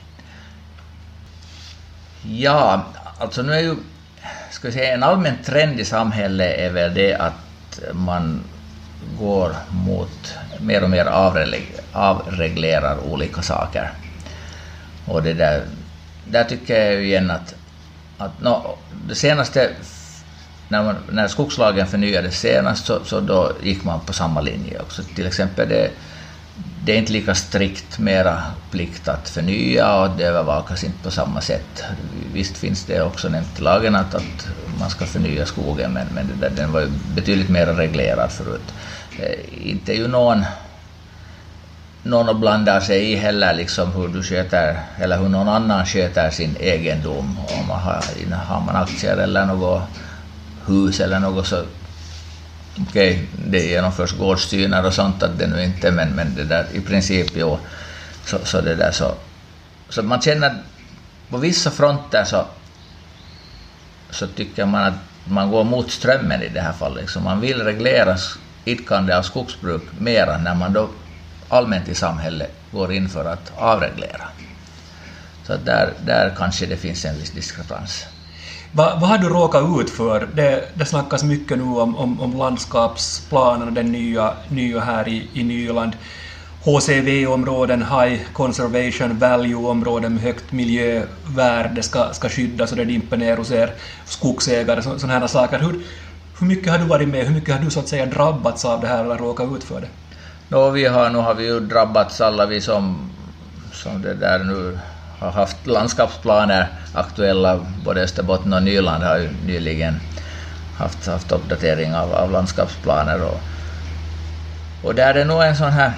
Ja, 2.25 2.85
alltså 3.19 3.43
nu 3.43 3.53
är 3.53 3.61
ju, 3.61 3.77
ska 4.51 4.69
vi 4.69 4.73
säga, 4.73 4.95
en 4.95 5.03
allmän 5.03 5.37
trend 5.45 5.81
i 5.81 5.85
samhället 5.85 6.59
är 6.59 6.71
väl 6.71 6.95
det 6.95 7.15
att 7.15 7.81
man 7.93 8.41
går 9.19 9.57
mot 9.71 10.35
mer 10.61 10.83
och 10.85 10.91
mer 10.91 11.07
avreglerar 11.93 12.99
olika 12.99 13.43
saker. 13.43 13.93
Och 15.07 15.23
det 15.23 15.33
där, 15.33 15.63
där 16.25 16.45
tycker 16.45 16.85
jag 16.85 16.95
ju 16.95 17.07
igen 17.07 17.31
att, 17.31 17.55
att 18.19 18.41
no, 18.41 18.79
det 19.09 19.15
senaste, 19.15 19.71
när, 20.69 20.83
man, 20.83 20.97
när 21.11 21.29
skogslagen 21.29 21.87
förnyades 21.87 22.41
senast 22.41 22.87
så, 22.87 23.05
så 23.05 23.21
då 23.21 23.53
gick 23.63 23.85
man 23.85 24.01
på 24.01 24.13
samma 24.13 24.41
linje 24.41 24.81
också. 24.81 25.03
Till 25.03 25.27
exempel 25.27 25.69
det, 25.69 25.91
det 26.85 26.93
är 26.93 26.97
inte 26.97 27.13
lika 27.13 27.35
strikt 27.35 27.99
mera 27.99 28.43
plikt 28.71 29.09
att 29.09 29.29
förnya 29.29 29.97
och 29.97 30.17
det 30.17 30.25
övervakas 30.25 30.85
inte 30.85 30.99
på 31.03 31.11
samma 31.11 31.41
sätt. 31.41 31.85
Visst 32.33 32.57
finns 32.57 32.85
det 32.85 33.03
också 33.03 33.29
nämnt 33.29 33.59
i 33.59 33.63
lagen 33.63 33.95
att, 33.95 34.15
att 34.15 34.49
man 34.79 34.91
ska 34.91 35.07
förnya 35.07 35.47
skogen 35.47 35.93
men, 35.93 36.07
men 36.15 36.27
det 36.29 36.35
där, 36.35 36.57
den 36.57 36.73
var 36.73 36.81
ju 36.81 36.89
betydligt 37.15 37.49
mer 37.49 37.67
reglerad 37.67 38.33
förut. 38.33 38.75
Eh, 39.19 39.69
inte 39.69 39.93
ju 39.93 40.09
någon 40.09 40.45
någon 42.03 42.29
att 42.29 42.41
blanda 42.41 42.81
sig 42.81 43.13
i 43.13 43.17
heller 43.17 43.55
liksom 43.55 43.93
hur 43.93 44.09
du 44.09 44.23
sköter, 44.23 44.81
eller 44.99 45.19
hur 45.19 45.29
någon 45.29 45.49
annan 45.49 45.87
sköter 45.87 46.31
sin 46.31 46.57
egendom. 46.61 47.39
Om 47.39 47.69
man 47.69 47.81
har, 47.81 48.05
har 48.35 48.61
man 48.61 48.77
aktier 48.77 49.17
eller 49.17 49.47
något 49.47 49.83
hus 50.67 51.01
eller 51.01 51.21
något 51.21 51.47
så 51.47 51.65
okej, 52.81 53.13
okay, 53.13 53.27
det 53.47 53.67
genomförs 53.67 54.13
gårdstynar 54.13 54.87
och 54.87 54.95
sånt 54.95 55.23
att 55.23 55.39
det 55.39 55.47
nu 55.47 55.65
inte, 55.65 55.91
men, 55.91 56.09
men 56.09 56.35
det 56.35 56.45
där 56.45 56.67
i 56.73 56.81
princip 56.81 57.31
jo, 57.35 57.59
så, 58.25 58.39
så 58.45 58.61
det 58.61 58.75
där 58.75 58.91
så, 58.93 59.15
så 59.89 60.03
man 60.03 60.21
känner 60.21 60.55
på 61.31 61.37
vissa 61.37 61.71
fronter 61.71 62.25
så, 62.25 62.47
så 64.11 64.27
tycker 64.27 64.67
man 64.67 64.85
att 64.85 64.95
man 65.25 65.51
går 65.51 65.65
mot 65.65 65.91
strömmen 65.91 66.43
i 66.43 66.49
det 66.49 66.61
här 66.61 66.73
fallet. 66.73 67.01
Liksom 67.01 67.25
man 67.25 67.41
vill 67.41 67.63
reglera 67.63 68.17
idkande 68.65 69.17
av 69.17 69.23
skogsbruk 69.23 69.83
mera 69.99 70.39
när 70.39 70.55
man 70.55 70.73
då 70.73 70.89
allmänt 71.49 71.89
i 71.89 71.95
samhället 71.95 72.51
går 72.73 72.93
in 72.93 73.09
för 73.09 73.25
att 73.25 73.53
avreglera. 73.57 74.29
Så 75.47 75.57
där, 75.57 75.93
där 76.07 76.35
kanske 76.37 76.67
det 76.67 76.77
finns 76.77 77.05
en 77.05 77.19
viss 77.19 77.31
diskrepans. 77.31 78.07
Va, 78.73 78.99
vad 79.01 79.11
har 79.11 79.19
du 79.19 79.29
råkat 79.29 79.81
ut 79.81 79.91
för? 79.91 80.29
Det, 80.35 80.69
det 80.75 80.85
snackas 80.85 81.23
mycket 81.23 81.59
nu 81.59 81.65
om, 81.65 81.97
om, 81.97 82.21
om 82.21 82.37
landskapsplanen 82.37 83.75
den 83.75 83.93
nya, 83.93 84.35
nya 84.49 84.81
här 84.81 85.09
i, 85.09 85.29
i 85.33 85.45
Nyland. 85.45 85.93
HCV-områden, 86.65 87.83
High 87.83 88.21
Conservation 88.33 89.19
Value-områden 89.19 90.15
med 90.15 90.23
högt 90.23 90.53
miljövärde 90.53 91.83
ska, 91.83 92.13
ska 92.13 92.29
skyddas 92.29 92.71
och 92.71 92.77
det 92.77 92.85
dimper 92.85 93.17
ner 93.17 93.37
hos 93.37 93.51
er 93.51 93.73
skogsägare, 94.05 94.83
sådana 94.83 95.19
här 95.19 95.27
saker. 95.27 95.59
Hur, 95.59 95.81
hur 96.39 96.47
mycket 96.47 96.73
har 96.73 96.79
du 96.79 96.85
varit 96.85 97.09
med? 97.09 97.27
Hur 97.27 97.35
mycket 97.35 97.55
har 97.55 97.65
du 97.65 97.71
så 97.71 97.81
att 97.81 97.89
säga 97.89 98.07
drabbats 98.07 98.65
av 98.65 98.81
det 98.81 98.87
här 98.87 99.05
eller 99.05 99.17
råkat 99.17 99.57
ut 99.57 99.65
för 99.65 99.81
det? 99.81 99.89
No, 100.49 100.71
vi 100.71 100.87
har, 100.87 101.11
nu 101.11 101.19
har 101.19 101.35
vi 101.35 101.45
ju 101.45 101.61
drabbats 101.61 102.21
alla 102.21 102.47
vi 102.47 102.61
som, 102.61 103.11
som 103.73 104.03
det 104.03 104.15
där 104.15 104.39
nu 104.39 104.79
har 105.19 105.31
haft 105.31 105.67
landskapsplaner 105.67 106.69
aktuella, 106.95 107.67
både 107.85 108.03
Österbotten 108.03 108.53
och 108.53 108.63
Nyland 108.63 109.05
har 109.05 109.19
ju 109.19 109.29
nyligen 109.47 110.01
haft, 110.79 111.07
haft 111.07 111.33
uppdatering 111.33 111.95
av, 111.95 112.13
av 112.13 112.31
landskapsplaner 112.31 113.23
och, 113.23 113.41
och 114.83 114.95
där 114.95 115.11
är 115.11 115.15
det 115.15 115.25
nog 115.25 115.43
en 115.43 115.57
sån 115.57 115.71
här, 115.73 115.93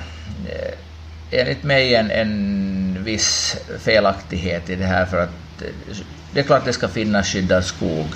eh, 0.49 1.41
enligt 1.41 1.63
mig 1.63 1.95
en, 1.95 2.11
en 2.11 3.05
viss 3.05 3.57
felaktighet 3.79 4.71
i 4.71 4.77
det 4.77 4.87
här 4.87 5.07
för 5.07 5.23
att 5.23 5.63
eh, 5.63 5.97
det 6.31 6.41
är 6.41 6.45
klart 6.45 6.65
det 6.65 6.73
ska 6.73 6.89
finnas 6.89 7.27
skyddad 7.27 7.65
skog 7.65 8.15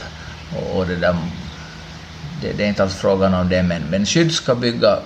och, 0.50 0.76
och 0.76 0.86
det 0.86 0.96
där 0.96 1.16
det, 2.40 2.52
det, 2.52 2.64
är 2.64 2.68
inte 2.68 2.82
alls 2.82 2.94
frågan 2.94 3.34
om 3.34 3.48
det, 3.48 3.62
men, 3.62 3.82
men 3.82 4.06
skydd 4.06 4.32
ska 4.32 4.54
bygga 4.54 4.98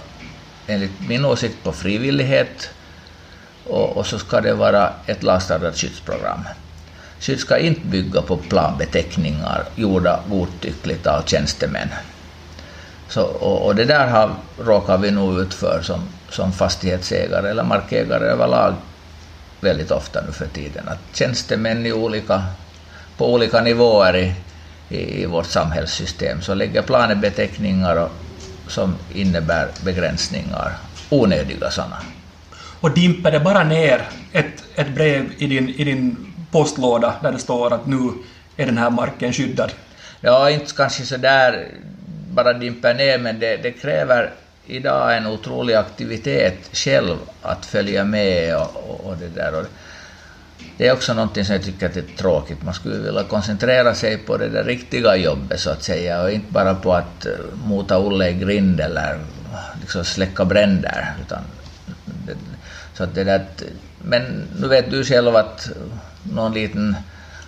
enligt 0.67 1.09
min 1.09 1.25
åsikt 1.25 1.65
på 1.65 1.73
frivillighet 1.73 2.71
och, 3.65 3.97
och 3.97 4.07
så 4.07 4.19
ska 4.19 4.41
det 4.41 4.55
vara 4.55 4.93
ett 5.07 5.23
lagstadgat 5.23 5.77
skyddsprogram. 5.77 6.45
Skydd 7.21 7.41
ska 7.41 7.59
inte 7.59 7.87
bygga 7.87 8.23
på 8.23 8.37
planbeteckningar 8.37 9.65
gjorda 9.75 10.21
godtyckligt 10.29 11.07
av 11.07 11.23
tjänstemän. 11.23 11.89
Så, 13.09 13.23
och, 13.23 13.67
och, 13.67 13.75
det 13.75 13.85
där 13.85 14.07
har, 14.07 14.31
råkar 14.59 14.99
vi 14.99 15.11
nog 15.11 15.41
ut 15.41 15.55
för 15.55 15.83
som, 15.83 16.09
som 16.31 16.53
fastighetsägare 16.53 17.51
eller 17.51 17.65
markägare 17.65 18.25
överlag 18.25 18.75
väldigt 19.61 19.91
ofta 19.91 20.21
nu 20.27 20.33
för 20.33 20.47
tiden. 20.47 20.89
Att 20.89 21.17
tjänstemän 21.17 21.87
i 21.87 21.93
olika, 21.93 22.43
på 23.17 23.33
olika 23.33 23.61
nivåer 23.61 24.17
i, 24.17 24.35
i, 24.93 25.27
vårt 25.27 25.47
samhällssystem 25.47 26.43
så 26.43 26.55
lägger 26.55 26.83
planebeteckningar 26.83 27.97
och, 27.97 28.11
som 28.67 28.95
innebär 29.15 29.69
begränsningar, 29.85 30.73
onödiga 31.11 31.71
sådana. 31.71 31.97
Och 32.81 32.91
dimper 32.91 33.31
det 33.31 33.41
bara 33.41 33.65
ner 33.65 34.09
ett, 34.33 34.65
ett 34.75 34.95
brev 34.95 35.33
i 35.39 35.47
din, 35.47 35.69
i 35.69 35.85
din 35.85 36.17
postlåda 36.51 37.15
där 37.23 37.33
det 37.33 37.39
står 37.39 37.73
att 37.73 37.87
nu 37.87 38.13
är 38.57 38.67
den 38.67 38.79
här 38.79 38.91
marken 38.91 39.33
skyddad? 39.33 39.73
Ja, 40.21 40.51
inte 40.51 40.75
kanske 40.75 41.05
så 41.05 41.17
där 41.17 41.69
bara 42.31 42.53
dimper 42.53 42.95
ner, 42.95 43.19
men 43.19 43.39
det, 43.39 43.57
det 43.57 43.73
kräver 43.73 44.31
idag 44.67 45.17
en 45.17 45.27
otrolig 45.27 45.75
aktivitet 45.75 46.71
själv 46.73 47.17
att 47.43 47.67
följa 47.67 48.05
med 48.05 48.57
och, 48.57 48.77
och, 48.77 49.07
och 49.07 49.17
det 49.17 49.29
där. 49.29 49.55
Och 49.55 49.67
det 50.77 50.89
är 50.89 50.93
också 50.93 51.15
någonting 51.15 51.45
som 51.45 51.55
jag 51.55 51.65
tycker 51.65 51.87
att 51.87 51.97
är 51.97 52.05
tråkigt. 52.17 52.63
Man 52.63 52.75
skulle 52.75 52.99
vilja 52.99 53.25
koncentrera 53.25 53.95
sig 53.95 54.19
på 54.19 54.37
det 54.37 54.49
där 54.49 54.65
riktiga 54.65 55.17
jobbet 55.17 55.61
så 55.61 55.71
att 55.71 55.83
säga 55.83 56.23
och 56.23 56.31
inte 56.31 56.53
bara 56.53 56.75
på 56.75 56.95
att 56.95 57.27
eh, 57.27 57.33
mota 57.65 57.99
Olle 57.99 58.29
i 58.29 58.35
grind 58.35 58.81
eller 58.81 59.15
eh, 59.15 59.81
liksom 59.81 60.05
släcka 60.05 60.45
bränder. 60.45 61.15
Utan 61.27 61.39
det, 62.05 62.35
så 62.95 63.05
att 63.05 63.15
det 63.15 63.25
där, 63.25 63.47
men 63.99 64.49
nu 64.61 64.69
vet 64.69 64.91
du 64.91 65.05
själv 65.05 65.37
att 65.37 65.71
någon 66.23 66.55
liten 66.55 66.97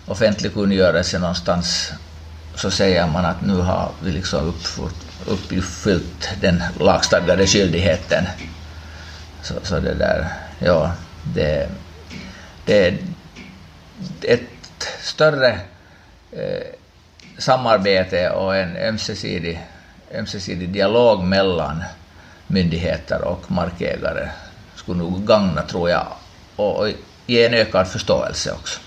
offentlig 0.07 0.55
kungörelse 0.55 1.19
någonstans 1.19 1.93
så 2.55 2.71
säger 2.71 3.07
man 3.07 3.25
att 3.25 3.47
nu 3.47 3.55
har 3.55 3.91
vi 4.05 4.13
liksom 4.13 4.55
uppfyllt 5.27 6.29
den 6.41 6.63
lagstadgade 6.81 7.47
skyldigheten. 7.47 8.25
Så, 9.43 9.55
så 9.63 9.81
det 9.81 9.95
där, 9.95 10.29
ja, 10.59 10.93
det, 11.35 11.69
Eh, 12.67 12.95
ett 14.23 14.43
större 15.01 15.61
eh, 16.33 16.67
samarbete 17.39 18.31
och 18.31 18.57
en 18.57 18.77
ömsesidig, 18.77 19.61
ömsesidig 20.15 20.69
dialog 20.69 21.25
mellan 21.25 21.83
myndigheter 22.47 23.25
och 23.25 23.51
markägare 23.51 24.29
skulle 24.75 24.99
nog 24.99 25.27
gagna, 25.27 25.63
tror 25.63 25.91
jag, 25.91 26.07
och, 26.57 26.81
och 26.81 26.89
ge 27.27 27.45
en 27.45 27.55
ökad 27.55 27.89
förståelse 27.89 28.53
också 28.53 28.81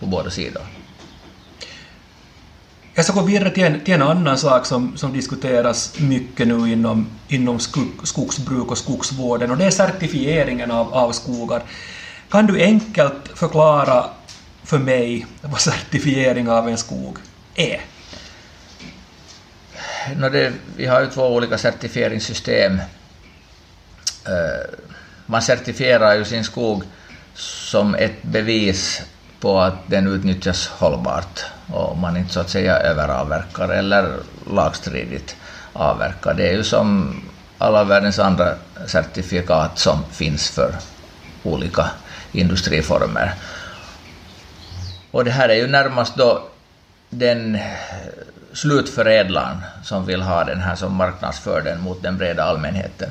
på 0.00 0.06
båda 0.06 0.30
sidor. 0.30 0.62
Jag 2.94 3.04
ska 3.04 3.14
gå 3.14 3.22
vidare 3.22 3.50
till 3.50 3.64
en, 3.64 3.80
till 3.80 3.94
en 3.94 4.02
annan 4.02 4.38
sak 4.38 4.66
som, 4.66 4.96
som 4.96 5.12
diskuteras 5.12 5.98
mycket 5.98 6.48
nu 6.48 6.72
inom, 6.72 7.06
inom 7.28 7.60
skog, 7.60 7.88
skogsbruk 8.02 8.70
och 8.70 8.78
skogsvården 8.78 9.50
och 9.50 9.56
det 9.56 9.64
är 9.64 9.70
certifieringen 9.70 10.70
av, 10.70 10.94
av 10.94 11.12
skogar. 11.12 11.62
Kan 12.32 12.46
du 12.46 12.62
enkelt 12.62 13.28
förklara 13.34 14.04
för 14.64 14.78
mig 14.78 15.26
vad 15.40 15.60
certifiering 15.60 16.48
av 16.48 16.68
en 16.68 16.78
skog 16.78 17.18
är? 17.54 17.80
No 20.16 20.28
det, 20.28 20.52
vi 20.76 20.86
har 20.86 21.00
ju 21.00 21.06
två 21.06 21.26
olika 21.26 21.58
certifieringssystem. 21.58 22.78
Eh, 24.26 24.76
man 25.26 25.42
certifierar 25.42 26.14
ju 26.14 26.24
sin 26.24 26.44
skog 26.44 26.84
som 27.34 27.94
ett 27.94 28.22
bevis 28.22 29.02
på 29.40 29.60
att 29.60 29.74
den 29.86 30.06
utnyttjas 30.06 30.68
hållbart 30.68 31.44
och 31.72 31.98
man 31.98 32.16
inte 32.16 32.32
så 32.32 32.40
att 32.40 32.50
säga 32.50 32.76
överavverkar 32.76 33.68
eller 33.68 34.16
lagstridigt 34.50 35.36
avverkar. 35.72 36.34
Det 36.34 36.48
är 36.48 36.52
ju 36.52 36.64
som 36.64 37.20
alla 37.58 37.84
världens 37.84 38.18
andra 38.18 38.54
certifikat 38.86 39.78
som 39.78 40.04
finns 40.12 40.50
för 40.50 40.74
olika 41.42 41.90
industriformer. 42.32 43.34
Och 45.10 45.24
det 45.24 45.30
här 45.30 45.48
är 45.48 45.54
ju 45.54 45.66
närmast 45.66 46.16
då 46.16 46.48
den 47.10 47.58
slutförädlaren 48.52 49.56
som 49.82 50.06
vill 50.06 50.22
ha 50.22 50.44
den 50.44 50.60
här 50.60 50.76
som 50.76 50.94
marknadsför 50.94 51.62
den 51.62 51.80
mot 51.80 52.02
den 52.02 52.18
breda 52.18 52.44
allmänheten. 52.44 53.10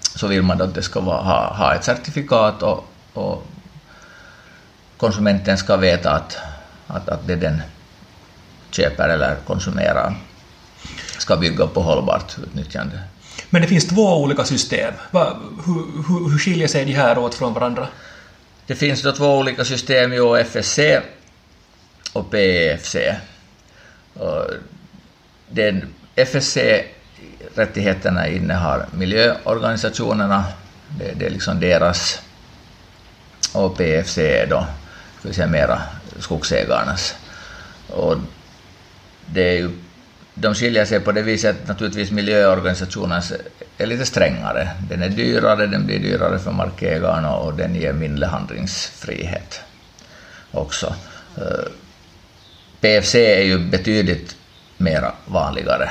Så 0.00 0.26
vill 0.26 0.42
man 0.42 0.58
då 0.58 0.64
att 0.64 0.74
det 0.74 0.82
ska 0.82 1.00
vara, 1.00 1.22
ha, 1.22 1.54
ha 1.54 1.74
ett 1.74 1.84
certifikat 1.84 2.62
och, 2.62 2.84
och 3.12 3.46
konsumenten 4.96 5.58
ska 5.58 5.76
veta 5.76 6.10
att, 6.10 6.38
att, 6.86 7.08
att 7.08 7.26
det 7.26 7.36
den 7.36 7.62
köper 8.70 9.08
eller 9.08 9.36
konsumerar 9.46 10.14
ska 11.18 11.36
bygga 11.36 11.66
på 11.66 11.80
hållbart 11.82 12.38
utnyttjande. 12.38 12.98
Men 13.52 13.62
det 13.62 13.68
finns 13.68 13.88
två 13.88 14.22
olika 14.22 14.44
system. 14.44 14.94
Va, 15.10 15.36
hur, 15.66 15.74
hur, 16.08 16.30
hur 16.30 16.38
skiljer 16.38 16.68
sig 16.68 16.84
de 16.84 16.92
här 16.92 17.18
åt 17.18 17.34
från 17.34 17.54
varandra? 17.54 17.88
Det 18.66 18.74
finns 18.74 19.02
då 19.02 19.12
två 19.12 19.38
olika 19.38 19.64
system, 19.64 20.12
jo, 20.12 20.36
FSC 20.36 20.78
och 22.12 22.30
PEFC. 22.30 22.96
Den 25.48 25.94
FSC-rättigheterna 26.14 28.28
innehar 28.28 28.86
miljöorganisationerna, 28.92 30.44
det, 30.98 31.12
det 31.18 31.26
är 31.26 31.30
liksom 31.30 31.60
deras, 31.60 32.20
och 33.54 33.76
PFC 33.76 34.18
är 34.18 34.46
då 34.46 34.66
ska 35.18 35.28
vi 35.28 35.34
säga, 35.34 35.46
mera 35.46 35.82
skogsägarnas. 36.18 37.14
Och 37.88 38.16
det 39.26 39.42
är 39.42 39.58
ju, 39.58 39.70
de 40.34 40.54
skiljer 40.54 40.84
sig 40.84 41.00
på 41.00 41.12
det 41.12 41.22
viset 41.22 41.62
att 41.62 41.68
naturligtvis 41.68 42.10
miljöorganisationen 42.10 43.22
är 43.78 43.86
lite 43.86 44.06
strängare. 44.06 44.70
Den 44.88 45.02
är 45.02 45.08
dyrare, 45.08 45.66
den 45.66 45.86
blir 45.86 45.98
dyrare 45.98 46.38
för 46.38 46.52
markägarna 46.52 47.36
och 47.36 47.54
den 47.54 47.74
ger 47.74 47.92
mindre 47.92 48.26
handlingsfrihet 48.26 49.60
också. 50.50 50.94
Eh, 51.36 51.64
PFC 52.80 53.14
är 53.14 53.42
ju 53.42 53.58
betydligt 53.58 54.36
mer 54.76 55.10
vanligare. 55.26 55.90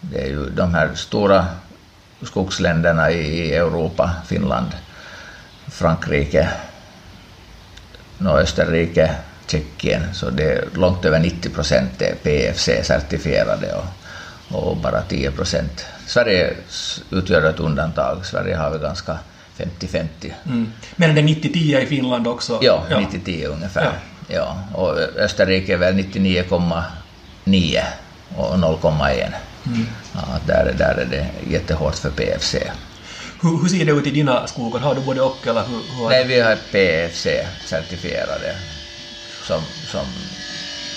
Det 0.00 0.20
är 0.22 0.26
ju 0.26 0.50
de 0.50 0.74
här 0.74 0.94
stora 0.94 1.46
skogsländerna 2.22 3.10
i 3.10 3.54
Europa, 3.54 4.10
Finland, 4.26 4.70
Frankrike, 5.66 6.48
Österrike, 8.20 9.14
Tjeckien, 9.50 10.14
så 10.14 10.30
det 10.30 10.44
är 10.44 10.64
långt 10.74 11.04
över 11.04 11.18
90 11.18 11.50
procent 11.50 12.02
är 12.02 12.14
PFC-certifierade 12.22 13.72
och, 13.72 14.68
och, 14.68 14.76
bara 14.76 15.02
10 15.02 15.30
procent. 15.30 15.86
Sverige 16.06 16.54
utgör 17.10 17.42
ett 17.42 17.60
undantag. 17.60 18.26
Sverige 18.26 18.56
har 18.56 18.70
väl 18.70 18.80
ganska 18.80 19.18
50-50. 19.58 20.06
Mm. 20.46 20.72
Men 20.96 21.14
det 21.14 21.20
är 21.20 21.24
90-10 21.24 21.80
i 21.80 21.86
Finland 21.86 22.26
också? 22.26 22.58
Ja, 22.62 22.84
ja. 22.90 22.96
90-10 22.96 23.46
ungefär. 23.46 23.84
Ja. 23.84 23.90
ja. 24.34 24.78
Och 24.78 24.98
Österrike 25.16 25.72
är 25.72 25.78
väl 25.78 25.94
99,9 25.94 27.82
och 28.36 28.54
0,1. 28.54 29.32
Mm. 29.66 29.86
Ja, 30.14 30.20
där, 30.46 30.74
där 30.78 30.94
är 30.94 31.06
det 31.10 31.26
jättehårt 31.50 31.94
för 31.94 32.10
PFC. 32.10 32.54
Hur, 33.42 33.62
hur 33.62 33.68
ser 33.68 33.84
det 33.84 33.92
ut 33.92 34.06
i 34.06 34.10
dina 34.10 34.46
skogar? 34.46 34.80
Har 34.80 34.94
du 34.94 35.00
både 35.00 35.20
och 35.20 35.46
eller 35.46 35.62
hur? 35.62 35.82
hur 36.00 36.08
Nej, 36.08 36.24
vi 36.26 36.40
har 36.40 36.56
PFC-certifierade 36.72 38.54
som, 39.48 39.62
som 39.86 40.06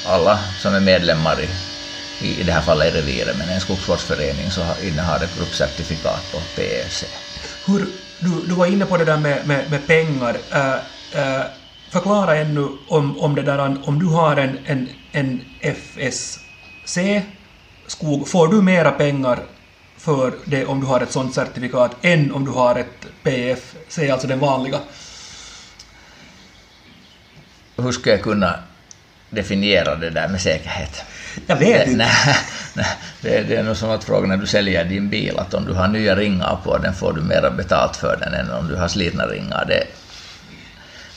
alla 0.05 0.39
som 0.59 0.73
är 0.73 0.79
medlemmar 0.79 1.41
i, 1.41 1.49
i, 2.39 2.43
det 2.43 2.51
här 2.51 2.61
fallet 2.61 2.95
i 2.95 2.97
reviret, 2.97 3.37
men 3.37 3.49
en 3.49 3.61
skogsvårdsförening 3.61 4.51
så 4.51 4.61
innehar 4.83 5.23
ett 5.23 5.37
gruppcertifikat 5.37 6.31
på 6.31 6.41
PEFC. 6.55 7.03
Hur, 7.65 7.87
du, 8.19 8.47
du 8.47 8.55
var 8.55 8.65
inne 8.65 8.85
på 8.85 8.97
det 8.97 9.05
där 9.05 9.17
med, 9.17 9.47
med, 9.47 9.69
med 9.69 9.87
pengar. 9.87 10.33
Uh, 10.33 10.75
uh, 11.19 11.41
förklara 11.89 12.35
ännu 12.35 12.67
om, 12.87 13.19
om 13.19 13.35
det 13.35 13.41
där 13.41 13.77
om 13.87 13.99
du 13.99 14.05
har 14.05 14.37
en, 14.37 14.57
en, 14.65 14.89
en 15.11 15.41
FSC-skog, 15.61 16.97
får 18.27 18.47
du 18.47 18.61
mera 18.61 18.91
pengar 18.91 19.39
för 19.97 20.33
det 20.45 20.65
om 20.65 20.81
du 20.81 20.87
har 20.87 21.01
ett 21.01 21.11
sådant 21.11 21.35
certifikat 21.35 21.95
än 22.01 22.31
om 22.31 22.45
du 22.45 22.51
har 22.51 22.75
ett 22.75 23.07
PFC, 23.23 23.99
alltså 24.11 24.27
den 24.27 24.39
vanliga. 24.39 24.79
Hur 27.77 27.91
ska 27.91 28.09
jag 28.09 28.21
kunna 28.21 28.59
definiera 29.29 29.95
det 29.95 30.09
där 30.09 30.27
med 30.27 30.41
säkerhet? 30.41 31.03
Jag 31.47 31.55
vet 31.55 31.87
inte. 31.87 31.97
Nej, 31.97 32.35
nej, 32.73 32.85
det, 33.21 33.41
det 33.41 33.55
är 33.55 33.63
nog 33.63 33.77
som 33.77 33.89
att 33.89 34.03
fråga 34.03 34.27
när 34.27 34.37
du 34.37 34.47
säljer 34.47 34.85
din 34.85 35.09
bil, 35.09 35.39
att 35.39 35.53
om 35.53 35.65
du 35.65 35.73
har 35.73 35.87
nya 35.87 36.15
ringar 36.15 36.57
på 36.63 36.77
den 36.77 36.93
får 36.93 37.13
du 37.13 37.21
mera 37.21 37.51
betalt 37.51 37.95
för 37.95 38.17
den 38.19 38.33
än 38.33 38.51
om 38.51 38.67
du 38.67 38.75
har 38.75 38.87
slitna 38.87 39.25
ringar. 39.27 39.65
Det, 39.67 39.83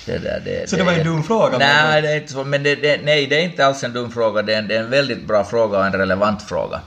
det 0.06 0.18
där, 0.18 0.42
det, 0.44 0.70
så 0.70 0.76
det, 0.76 0.82
det 0.82 0.86
var 0.86 0.92
en 0.92 1.04
dum 1.04 1.24
fråga? 1.24 1.58
Nej, 1.58 2.02
det 2.02 2.12
är 2.12 2.16
inte 2.16 2.32
så, 2.32 2.44
men 2.44 2.62
det, 2.62 3.00
nej, 3.02 3.26
det 3.26 3.36
är 3.36 3.42
inte 3.42 3.66
alls 3.66 3.84
en 3.84 3.92
dum 3.92 4.12
fråga. 4.12 4.42
Det 4.42 4.54
är 4.54 4.58
en, 4.58 4.68
det 4.68 4.76
är 4.76 4.80
en 4.80 4.90
väldigt 4.90 5.26
bra 5.26 5.44
fråga 5.44 5.78
och 5.78 5.86
en 5.86 5.92
relevant 5.92 6.42
fråga 6.42 6.80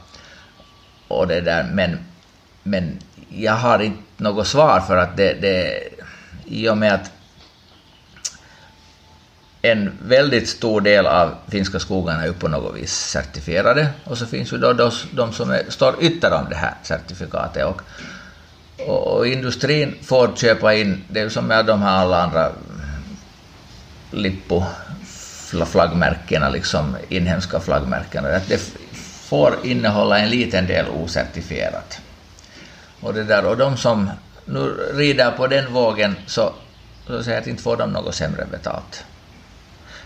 och 1.07 1.27
det 1.27 1.41
där, 1.41 1.63
men, 1.73 1.99
men 2.63 2.99
jag 3.29 3.53
har 3.53 3.79
inte 3.79 4.01
något 4.17 4.47
svar 4.47 4.79
för 4.79 4.97
att 4.97 5.17
det, 5.17 5.33
det 5.41 5.79
i 6.45 6.69
och 6.69 6.77
med 6.77 6.93
att 6.93 7.11
en 9.61 9.91
väldigt 10.01 10.49
stor 10.49 10.81
del 10.81 11.05
av 11.05 11.35
finska 11.47 11.79
skogarna 11.79 12.23
är 12.23 12.31
på 12.31 12.47
något 12.47 12.75
vis 12.75 12.93
certifierade 12.93 13.87
och 14.03 14.17
så 14.17 14.25
finns 14.25 14.53
ju 14.53 14.57
då 14.57 14.73
de, 14.73 14.91
de 15.11 15.33
som 15.33 15.51
är, 15.51 15.63
står 15.69 16.03
ytter 16.03 16.31
om 16.31 16.45
det 16.49 16.55
här 16.55 16.73
certifikatet 16.83 17.65
och, 17.65 17.81
och, 18.87 19.27
industrin 19.27 19.95
får 20.01 20.35
köpa 20.35 20.73
in, 20.73 21.03
det 21.07 21.19
är 21.19 21.23
ju 21.23 21.29
som 21.29 21.45
med 21.45 21.65
de 21.65 21.81
här 21.81 21.97
alla 21.97 22.23
andra 22.23 22.51
lippo 24.11 24.63
flaggmärkena, 25.65 26.49
liksom 26.49 26.97
inhemska 27.09 27.59
flaggmärkena, 27.59 28.29
att 28.29 28.47
det 28.47 28.61
får 29.29 29.55
innehålla 29.63 30.19
en 30.19 30.29
liten 30.29 30.67
del 30.67 30.85
ocertifierat. 30.89 31.99
Och, 32.99 33.13
det 33.13 33.23
där, 33.23 33.45
och 33.45 33.57
de 33.57 33.77
som 33.77 34.09
nu 34.45 34.91
rider 34.93 35.31
på 35.31 35.47
den 35.47 35.73
vågen 35.73 36.15
så, 36.25 36.53
så 37.07 37.23
säger 37.23 37.37
jag 37.37 37.41
att 37.41 37.47
inte 37.47 37.63
får 37.63 37.77
de 37.77 37.91
något 37.91 38.15
sämre 38.15 38.45
betalt. 38.51 39.03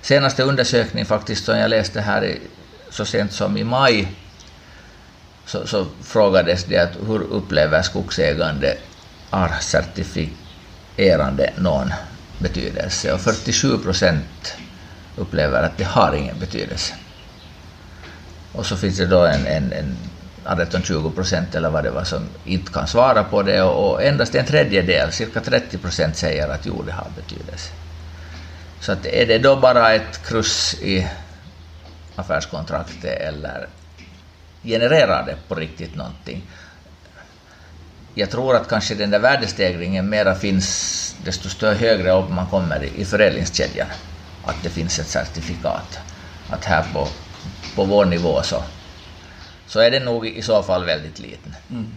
Senaste 0.02 0.44
undersökning 0.44 1.06
faktiskt 1.06 1.46
som 1.46 1.58
jag 1.58 1.70
läste 1.70 2.02
här 2.02 2.26
i, 2.26 2.42
så 2.90 3.06
sent 3.06 3.34
som 3.34 3.58
i 3.58 3.64
maj 3.64 4.16
så, 5.46 5.68
så 5.68 5.88
frågades 6.04 6.64
det 6.64 6.78
att 6.78 6.96
hur 7.08 7.22
upplever 7.22 7.82
skogsägande 7.82 8.78
artcertifierande 9.30 11.54
någon 11.58 11.94
betydelse 12.40 13.14
och 13.14 13.22
47 13.22 13.78
procent 13.78 14.56
upplever 15.16 15.64
att 15.64 15.78
det 15.78 15.84
har 15.84 16.14
ingen 16.14 16.40
betydelse. 16.40 16.94
Och 18.52 18.66
så 18.66 18.78
finns 18.78 18.98
det 18.98 19.06
då 19.06 19.26
en, 19.26 19.48
en, 19.48 19.74
en 19.74 19.98
18-20 20.46 21.16
procent 21.16 21.56
eller 21.56 21.70
vad 21.70 21.84
det 21.84 21.92
var 21.92 22.04
som 22.04 22.30
inte 22.46 22.72
kan 22.72 22.88
svara 22.88 23.24
på 23.24 23.42
det 23.42 23.62
och, 23.62 23.92
och 23.92 24.04
endast 24.04 24.36
en 24.36 24.46
tredjedel, 24.46 25.12
cirka 25.12 25.40
30 25.40 25.78
procent, 25.78 26.18
säger 26.18 26.48
att 26.48 26.66
jo, 26.66 26.84
det 26.86 26.92
har 26.92 27.08
betydelse. 27.16 27.72
Så 28.82 28.92
att 28.92 29.06
är 29.06 29.26
det 29.26 29.38
då 29.38 29.56
bara 29.56 29.94
ett 29.94 30.28
kryss 30.28 30.74
i 30.82 31.08
affärskontraktet 32.16 33.04
eller 33.04 33.68
genererar 34.64 35.26
det 35.26 35.36
på 35.48 35.56
riktigt 35.56 35.96
någonting? 35.96 36.42
Jag 38.14 38.30
tror 38.30 38.56
att 38.56 38.70
kanske 38.70 38.96
den 38.96 39.12
där 39.12 39.20
värdestegringen 39.20 40.10
mera 40.10 40.36
finns 40.36 41.16
desto 41.24 41.50
större 41.50 41.76
högre 41.76 42.12
upp 42.12 42.30
man 42.30 42.48
kommer 42.48 42.84
i, 42.84 43.06
förädlingskedjan. 43.06 43.88
Att 44.44 44.64
det 44.64 44.70
finns 44.70 45.00
ett 45.00 45.08
certifikat. 45.08 46.00
Att 46.50 46.66
här 46.66 46.86
på 46.94 47.08
på 47.76 47.84
vår 47.84 48.06
nivå 48.06 48.42
så, 48.44 48.64
så 49.68 49.80
är 49.80 49.92
den 49.92 50.06
nog 50.06 50.28
i 50.28 50.42
så 50.42 50.64
fall 50.64 50.86
väldigt 50.86 51.20
liten. 51.20 51.56
Mm. 51.70 51.88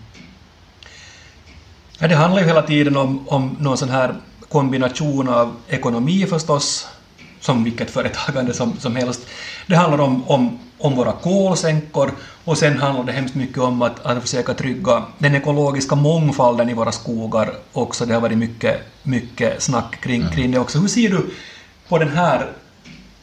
Ja, 1.99 2.09
det 2.09 2.14
handlar 2.14 2.40
ju 2.40 2.47
hela 2.47 2.62
tiden 2.62 2.97
om, 2.97 3.29
om 3.29 3.57
någon 3.61 3.79
sån 3.79 3.90
här 3.90 4.14
kombination 4.55 5.29
av 5.29 5.57
ekonomi 5.69 6.27
förstås, 6.27 6.87
som 7.40 7.64
vilket 7.64 7.90
företagande 7.90 8.55
som, 8.55 8.77
som 8.79 8.97
helst. 8.97 9.21
Det 9.67 9.77
handlar 9.77 9.99
om, 9.99 10.25
om, 10.29 10.59
om 10.79 10.97
våra 10.97 11.12
kolsänkor 11.12 12.11
och 12.45 12.59
sen 12.59 12.79
handlar 12.79 13.05
det 13.05 13.12
hemskt 13.12 13.35
mycket 13.35 13.59
om 13.59 13.83
att, 13.83 14.07
att 14.07 14.23
försöka 14.23 14.55
trygga 14.55 15.05
den 15.19 15.35
ekologiska 15.35 15.95
mångfalden 15.95 16.69
i 16.69 16.75
våra 16.75 16.93
skogar 16.93 17.55
också. 17.73 18.07
Det 18.07 18.14
har 18.14 18.21
varit 18.21 18.38
mycket, 18.38 18.81
mycket 19.03 19.62
snack 19.62 20.01
kring, 20.01 20.21
mm. 20.21 20.33
kring 20.33 20.51
det 20.51 20.59
också. 20.59 20.79
Hur 20.79 20.88
ser 20.88 21.09
du 21.09 21.31
på 21.88 21.99
den 21.99 22.09
här 22.09 22.53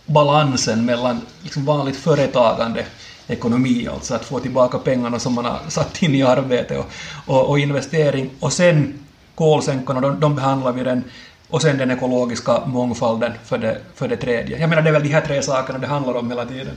balansen 0.06 0.86
mellan 0.86 1.22
liksom 1.44 1.66
vanligt 1.66 1.98
företagande 1.98 2.86
ekonomi, 3.28 3.88
alltså 3.88 4.16
att 4.16 4.26
få 4.26 4.40
tillbaka 4.40 4.78
pengarna 4.78 5.20
som 5.20 5.34
man 5.34 5.46
har 5.46 5.60
satt 5.70 6.04
in 6.04 6.16
i 6.16 6.24
arbete 6.24 6.78
och, 6.78 6.86
och, 7.26 7.50
och 7.50 7.60
investering, 7.60 8.30
och 8.40 8.54
sen 8.54 9.00
kolsänkorna, 9.36 10.02
de, 10.02 10.20
de 10.20 10.36
behandlar 10.36 10.72
vi 10.72 10.84
den, 10.84 11.04
och 11.50 11.62
sen 11.62 11.78
den 11.78 11.92
ekologiska 11.92 12.60
mångfalden 12.66 13.32
för 13.44 13.58
det, 13.58 13.78
för 13.96 14.08
det 14.08 14.18
tredje. 14.18 14.60
Jag 14.60 14.70
menar, 14.70 14.82
det 14.82 14.90
är 14.90 14.94
väl 14.94 15.04
de 15.04 15.10
här 15.10 15.22
tre 15.22 15.42
sakerna 15.42 15.80
det 15.80 15.88
handlar 15.88 16.14
om 16.14 16.30
hela 16.30 16.46
tiden. 16.46 16.76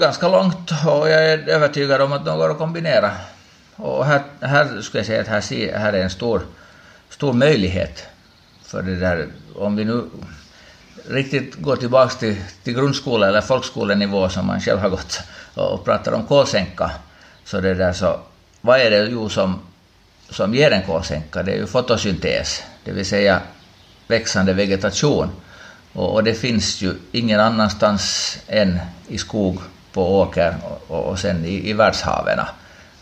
Ganska 0.00 0.28
långt, 0.28 0.70
och 0.86 1.08
jag 1.08 1.24
är 1.32 1.48
övertygad 1.48 2.00
om 2.00 2.12
att 2.12 2.24
de 2.24 2.38
går 2.38 2.50
att 2.50 2.58
kombinera. 2.58 3.10
Och 3.76 4.06
här, 4.06 4.22
här 4.40 4.80
skulle 4.80 4.98
jag 5.00 5.06
säga 5.06 5.20
att 5.20 5.28
här, 5.28 5.78
här 5.78 5.92
är 5.92 6.02
en 6.02 6.10
stor, 6.10 6.42
stor 7.08 7.32
möjlighet 7.32 8.06
för 8.62 8.82
det 8.82 8.96
där, 8.96 9.26
om 9.56 9.76
vi 9.76 9.84
nu 9.84 10.04
riktigt 11.08 11.54
går 11.54 11.76
tillbaka 11.76 12.14
till, 12.14 12.36
till 12.64 12.74
grundskola 12.74 13.28
eller 13.28 13.40
folkskolenivå 13.40 14.28
som 14.28 14.46
man 14.46 14.60
själv 14.60 14.80
har 14.80 14.88
gått 14.88 15.20
och 15.54 15.84
pratar 15.84 16.12
om 16.12 16.26
kolsänka, 16.26 16.90
så 17.44 17.60
det 17.60 17.74
där 17.74 17.92
så, 17.92 18.20
vad 18.60 18.80
är 18.80 18.90
det 18.90 19.06
ju 19.06 19.28
som, 19.28 19.58
som 20.32 20.54
ger 20.54 20.70
en 20.70 20.82
kolsänka? 20.82 21.42
Det 21.42 21.52
är 21.52 21.56
ju 21.56 21.66
fotosyntes, 21.66 22.62
det 22.84 22.92
vill 22.92 23.06
säga 23.06 23.40
växande 24.08 24.52
vegetation. 24.52 25.30
Och, 25.92 26.14
och 26.14 26.24
det 26.24 26.34
finns 26.34 26.82
ju 26.82 26.94
ingen 27.12 27.40
annanstans 27.40 28.38
än 28.48 28.78
i 29.08 29.18
skog, 29.18 29.58
på 29.92 30.20
åker 30.20 30.54
och, 30.88 31.04
och 31.04 31.18
sen 31.18 31.44
i, 31.44 31.70
i 31.70 31.72
världshaven. 31.72 32.38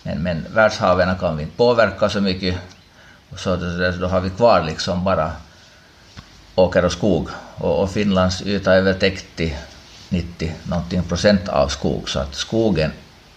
Men, 0.02 0.22
men 0.22 0.46
världshaven 0.54 1.18
kan 1.18 1.36
vi 1.36 1.42
inte 1.42 1.56
påverka 1.56 2.08
så 2.08 2.20
mycket, 2.20 2.56
så 3.36 3.56
då, 3.56 3.90
då 4.00 4.06
har 4.06 4.20
vi 4.20 4.30
kvar 4.30 4.62
liksom 4.62 5.04
bara 5.04 5.32
åker 6.54 6.84
och 6.84 6.92
skog. 6.92 7.28
Och, 7.56 7.82
och 7.82 7.90
Finlands 7.90 8.42
yta 8.42 8.74
är 8.74 8.80
väl 8.80 8.94
täckt 8.94 9.36
till 9.36 9.54
90 10.08 10.54
någonting 10.62 11.02
procent 11.02 11.48
av 11.48 11.68
skog, 11.68 12.08
så 12.08 12.18
att 12.18 12.34
skogen 12.34 12.92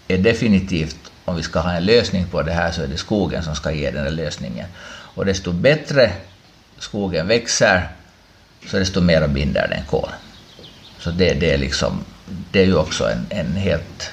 är 0.07 0.17
definitivt, 0.17 1.11
om 1.25 1.35
vi 1.35 1.43
ska 1.43 1.59
ha 1.59 1.71
en 1.71 1.85
lösning 1.85 2.25
på 2.27 2.41
det 2.41 2.51
här, 2.51 2.71
så 2.71 2.81
är 2.81 2.87
det 2.87 2.97
skogen 2.97 3.43
som 3.43 3.55
ska 3.55 3.71
ge 3.71 3.91
den 3.91 4.03
där 4.03 4.11
lösningen. 4.11 4.67
Och 5.15 5.25
desto 5.25 5.51
bättre 5.51 6.11
skogen 6.77 7.27
växer, 7.27 7.87
så 8.67 8.79
desto 8.79 9.01
mer 9.01 9.27
binder 9.27 9.67
den 9.67 9.85
kol. 9.85 10.09
Så 10.99 11.11
det, 11.11 11.33
det, 11.33 11.53
är 11.53 11.57
liksom, 11.57 12.03
det 12.51 12.61
är 12.61 12.65
ju 12.65 12.75
också 12.75 13.09
en, 13.09 13.25
en 13.29 13.55
helt 13.55 14.11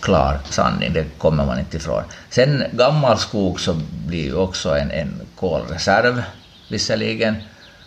klar 0.00 0.38
sanning, 0.50 0.92
det 0.92 1.18
kommer 1.18 1.46
man 1.46 1.58
inte 1.58 1.76
ifrån. 1.76 2.02
Sen 2.30 2.64
gammal 2.72 3.18
skog 3.18 3.60
så 3.60 3.74
blir 4.06 4.24
ju 4.24 4.34
också 4.34 4.78
en, 4.78 4.90
en 4.90 5.20
kolreserv 5.36 6.22
visserligen, 6.68 7.36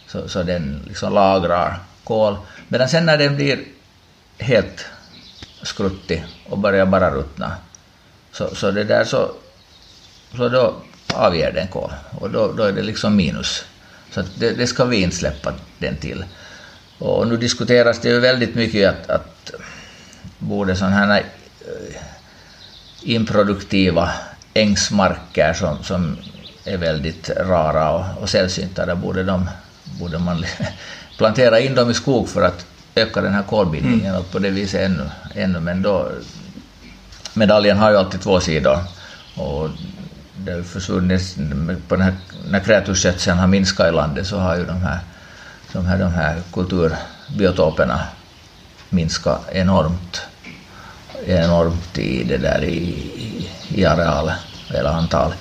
så, 0.08 0.27
så 0.27 0.43
den 0.43 0.84
liksom 0.88 1.13
lagrar 1.13 1.79
kol. 2.03 2.38
Medan 2.67 2.89
sen 2.89 3.05
när 3.05 3.17
den 3.17 3.36
blir 3.36 3.60
helt 4.38 4.86
skruttig 5.62 6.25
och 6.49 6.58
börjar 6.58 6.86
bara 6.86 7.12
ruttna, 7.12 7.55
så, 8.39 8.56
så 8.56 8.71
det 8.71 8.84
där 8.84 9.04
så, 9.04 9.32
så 10.38 10.49
då 10.49 10.75
avger 11.13 11.52
den 11.52 11.67
kol 11.67 11.91
och 12.19 12.30
då, 12.30 12.52
då 12.52 12.63
är 12.63 12.71
det 12.71 12.82
liksom 12.82 13.15
minus. 13.15 13.65
Så 14.12 14.23
det, 14.38 14.52
det, 14.52 14.67
ska 14.67 14.86
vi 14.86 15.02
inte 15.02 15.15
släppa 15.15 15.54
den 15.78 15.95
till. 15.97 16.23
Och 16.97 17.28
nu 17.28 17.38
diskuteras 17.38 17.99
det 17.99 18.10
ju 18.10 18.19
väldigt 18.19 18.56
mycket 18.56 18.89
att, 18.89 19.10
att 19.10 19.52
borde 20.38 20.75
sådana 20.75 20.95
här 20.95 21.17
eh, 21.19 21.95
improduktiva 23.02 24.12
ängsmarker 24.54 25.54
som, 25.54 25.84
som 25.84 26.17
är 26.65 26.78
väldigt 26.78 27.30
rara 27.30 27.91
och, 27.91 28.21
och 28.21 28.30
sällsynta, 28.30 28.86
där 28.86 28.95
borde 28.95 29.23
de 29.23 29.49
borde 29.99 30.19
man 30.19 30.45
plantera 31.17 31.60
in 31.60 31.75
dem 31.75 31.91
i 31.91 31.93
skog 31.93 32.30
för 32.30 32.41
att 32.41 32.65
öka 32.95 33.21
den 33.21 33.34
här 33.34 33.43
kolbindningen 33.43 34.06
mm. 34.06 34.19
och 34.19 34.32
på 34.32 34.39
det 34.39 34.49
viset 34.49 34.82
ännu, 34.82 35.10
ännu. 35.36 35.60
Men 35.60 35.82
då, 35.82 36.12
medaljen 37.39 37.78
har 37.78 37.91
ju 37.91 37.97
alltid 37.97 38.21
två 38.21 38.39
sidor 38.39 38.80
och 39.36 39.69
det 40.38 40.52
har 40.52 40.62
försvunnit, 40.62 41.36
på 41.88 41.95
den 41.95 42.06
här, 42.06 42.13
när 42.49 42.60
kreaturskötseln 42.60 43.39
har 43.39 43.47
minskat 43.47 43.88
i 43.88 43.91
landet 43.91 44.28
så 44.28 44.38
har 44.38 44.56
ju 44.58 44.65
de 44.65 44.82
här, 44.82 44.99
de 45.73 45.86
här, 45.86 45.97
de 45.97 46.12
här 46.12 46.41
kulturbiotoperna 46.54 47.99
minskat 48.89 49.49
enormt, 49.52 50.21
enormt 51.25 51.97
i 51.97 52.23
det 52.23 52.38
där 52.38 52.63
i, 52.63 53.49
i 53.69 53.86
areal 53.86 54.32
eller 54.69 54.89
antal. 54.89 55.34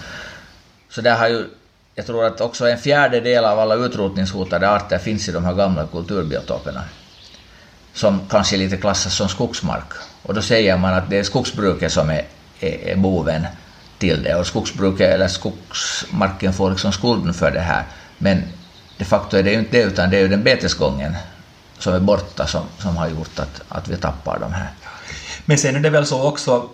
Så 0.90 1.00
där 1.00 1.16
har 1.16 1.28
ju 1.28 1.46
jag 1.94 2.06
tror 2.06 2.24
att 2.24 2.40
också 2.40 2.68
en 2.68 2.78
fjärdedel 2.78 3.44
av 3.44 3.58
alla 3.58 3.74
utrotningshotade 3.74 4.70
arter 4.70 4.98
finns 4.98 5.28
i 5.28 5.32
de 5.32 5.44
här 5.44 5.54
gamla 5.54 5.87
kulturbiotoperna, 5.87 6.84
som 7.94 8.20
kanske 8.30 8.56
lite 8.56 8.76
klassas 8.76 9.14
som 9.14 9.28
skogsmark. 9.28 9.92
Och 10.22 10.35
då 10.35 10.42
säger 10.42 10.76
man 10.76 10.94
att 10.94 11.11
det 11.11 11.18
är 11.18 11.22
skogsbruket 11.22 11.92
som 11.92 12.11
är, 12.11 12.24
är, 12.61 12.88
är 12.88 12.96
boven 12.96 13.46
till 13.98 14.22
det, 14.22 14.35
och 14.35 14.46
skogsbruket 14.46 15.14
eller 15.14 15.28
skogsmarken 15.28 16.52
får 16.52 16.70
liksom 16.70 16.92
skulden 16.92 17.35
för 17.35 17.50
det 17.50 17.61
här. 17.61 17.85
Men 18.18 18.42
de 18.98 19.04
facto 19.04 19.37
är 19.37 19.42
det 19.42 19.50
ju 19.50 19.59
inte 19.59 19.76
det, 19.76 19.83
utan 19.83 20.11
det 20.11 20.16
är 20.16 20.20
ju 20.20 20.28
den 20.28 20.42
betesgången 20.42 21.16
som 21.78 21.94
är 21.94 22.00
borta 22.00 22.46
som, 22.46 22.62
som 22.78 22.96
har 22.96 23.09
gjort 23.09 23.38
att, 23.38 23.62
att 23.68 23.88
vi 23.88 23.96
tappar 23.96 24.38
de 24.38 24.52
här. 24.52 24.70
Men 25.44 25.59
sen 25.59 25.76
är 25.76 25.81
det 25.81 25.90
väl 25.90 26.07
så 26.07 26.22
också 26.22 26.68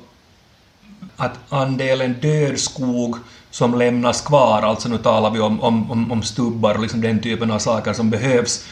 att 1.17 1.39
andelen 1.49 2.13
död 2.13 2.61
skog 2.61 3.17
som 3.51 3.79
lämnas 3.79 4.21
kvar, 4.21 4.63
alltså 4.63 4.89
nu 4.89 4.99
talar 4.99 5.31
vi 5.31 5.41
om, 5.41 5.61
om, 5.63 6.13
om 6.13 6.23
stubbar 6.23 6.75
och 6.75 6.83
liksom 6.83 7.01
den 7.01 7.23
typen 7.23 7.51
av 7.51 7.59
saker 7.59 7.93
som 7.93 8.11
behövs, 8.11 8.65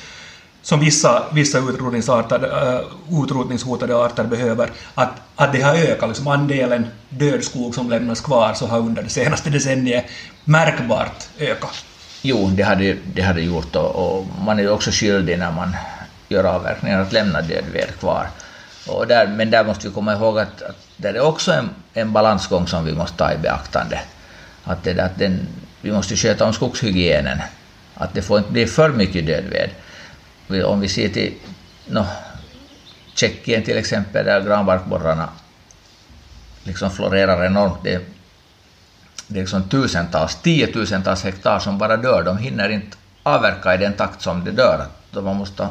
som 0.63 0.81
vissa, 0.81 1.25
vissa 1.33 1.59
utrotningsarter, 1.59 2.45
uh, 2.45 2.75
eh, 2.75 3.23
utrotningshotade 3.25 3.97
arter 3.97 4.25
behöver, 4.25 4.71
att, 4.95 5.11
att 5.37 5.53
det 5.53 5.61
har 5.61 5.75
ökat, 5.75 6.09
liksom 6.09 6.29
andelen 6.29 6.87
död 7.09 7.45
skog 7.45 7.75
som 7.75 7.91
lämnas 7.91 8.21
kvar 8.21 8.55
så 8.55 8.67
har 8.67 8.79
under 8.79 9.03
det 9.03 9.09
senaste 9.09 9.51
decenniet 9.51 10.05
märkbart 10.45 11.29
ökat. 11.39 11.85
Jo, 12.23 12.51
det 12.55 12.63
har 12.63 12.97
det 13.15 13.23
hade 13.23 13.43
gjort 13.43 13.77
och, 13.77 14.17
och 14.17 14.27
man 14.45 14.59
är 14.59 14.63
ju 14.63 14.71
också 14.71 14.91
skyldig 14.91 15.39
när 15.39 15.53
man 15.53 15.77
gör 16.29 16.45
avverkningar 16.45 17.01
att 17.01 17.13
lämna 17.13 17.43
död 17.43 17.65
ved 17.73 17.89
kvar. 17.99 18.27
Och 18.89 19.07
där, 19.07 19.27
men 19.27 19.51
där 19.51 19.65
måste 19.65 19.89
vi 19.89 19.95
komma 19.95 20.13
ihåg 20.13 20.39
att, 20.39 20.63
att 20.63 20.77
det 20.97 21.09
är 21.09 21.21
också 21.21 21.53
en, 21.53 21.71
en 21.93 22.13
balansgång 22.13 22.67
som 22.67 22.85
vi 22.85 22.93
måste 22.93 23.17
ta 23.17 23.33
i 23.33 23.39
beaktande 23.39 24.01
att, 24.65 24.85
det, 24.85 25.01
att 25.01 25.19
den, 25.19 25.49
vi 25.81 25.93
måste 25.93 26.17
sköta 26.17 26.47
om 26.47 26.53
skogshygienen. 26.53 27.39
Att 27.95 28.15
det 28.15 28.23
får 28.23 28.39
inte 28.39 28.53
bli 28.53 28.67
för 28.67 28.91
mycket 28.91 29.27
dödved. 29.27 29.71
Om 30.61 30.81
vi 30.81 30.89
ser 30.89 31.09
till 31.09 31.35
no, 31.87 32.07
Tjeckien 33.15 33.63
till 33.63 33.77
exempel, 33.77 34.25
där 34.27 34.41
granbarkborrarna 34.41 35.29
liksom 36.65 36.91
florerar 36.91 37.45
enormt. 37.45 37.79
Det, 37.83 38.03
det 39.27 39.39
är 39.39 39.43
liksom 39.43 39.69
tusentals, 39.69 40.43
tiotusentals 40.43 41.25
hektar 41.25 41.59
som 41.59 41.79
bara 41.79 41.97
dör. 41.97 42.23
De 42.23 42.39
hinner 42.39 42.69
inte 42.69 42.97
avverka 43.23 43.75
i 43.75 43.79
den 43.79 43.93
takt 43.93 44.23
som 44.23 44.45
det 44.45 44.51
dör. 44.51 44.87
Då 45.11 45.23
man 45.23 45.37
måste 45.37 45.69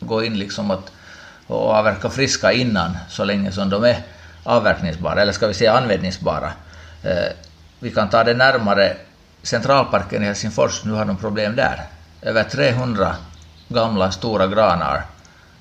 gå 0.00 0.24
in 0.24 0.38
liksom 0.38 0.70
att, 0.70 0.92
och 1.46 1.70
avverka 1.70 2.10
friska 2.10 2.52
innan, 2.52 2.96
så 3.08 3.24
länge 3.24 3.52
som 3.52 3.70
de 3.70 3.84
är 3.84 3.98
avverkningsbara, 4.42 5.22
eller 5.22 5.32
ska 5.32 5.46
vi 5.46 5.54
säga 5.54 5.72
användningsbara. 5.72 6.52
Eh, 7.02 7.32
vi 7.78 7.90
kan 7.90 8.10
ta 8.10 8.24
det 8.24 8.34
närmare 8.34 8.96
Centralparken 9.42 10.22
i 10.22 10.26
Helsingfors, 10.26 10.84
nu 10.84 10.92
har 10.92 11.04
de 11.04 11.16
problem 11.16 11.56
där. 11.56 11.82
Över 12.22 12.44
300 12.44 13.16
gamla 13.68 14.10
stora 14.10 14.46
granar 14.46 15.04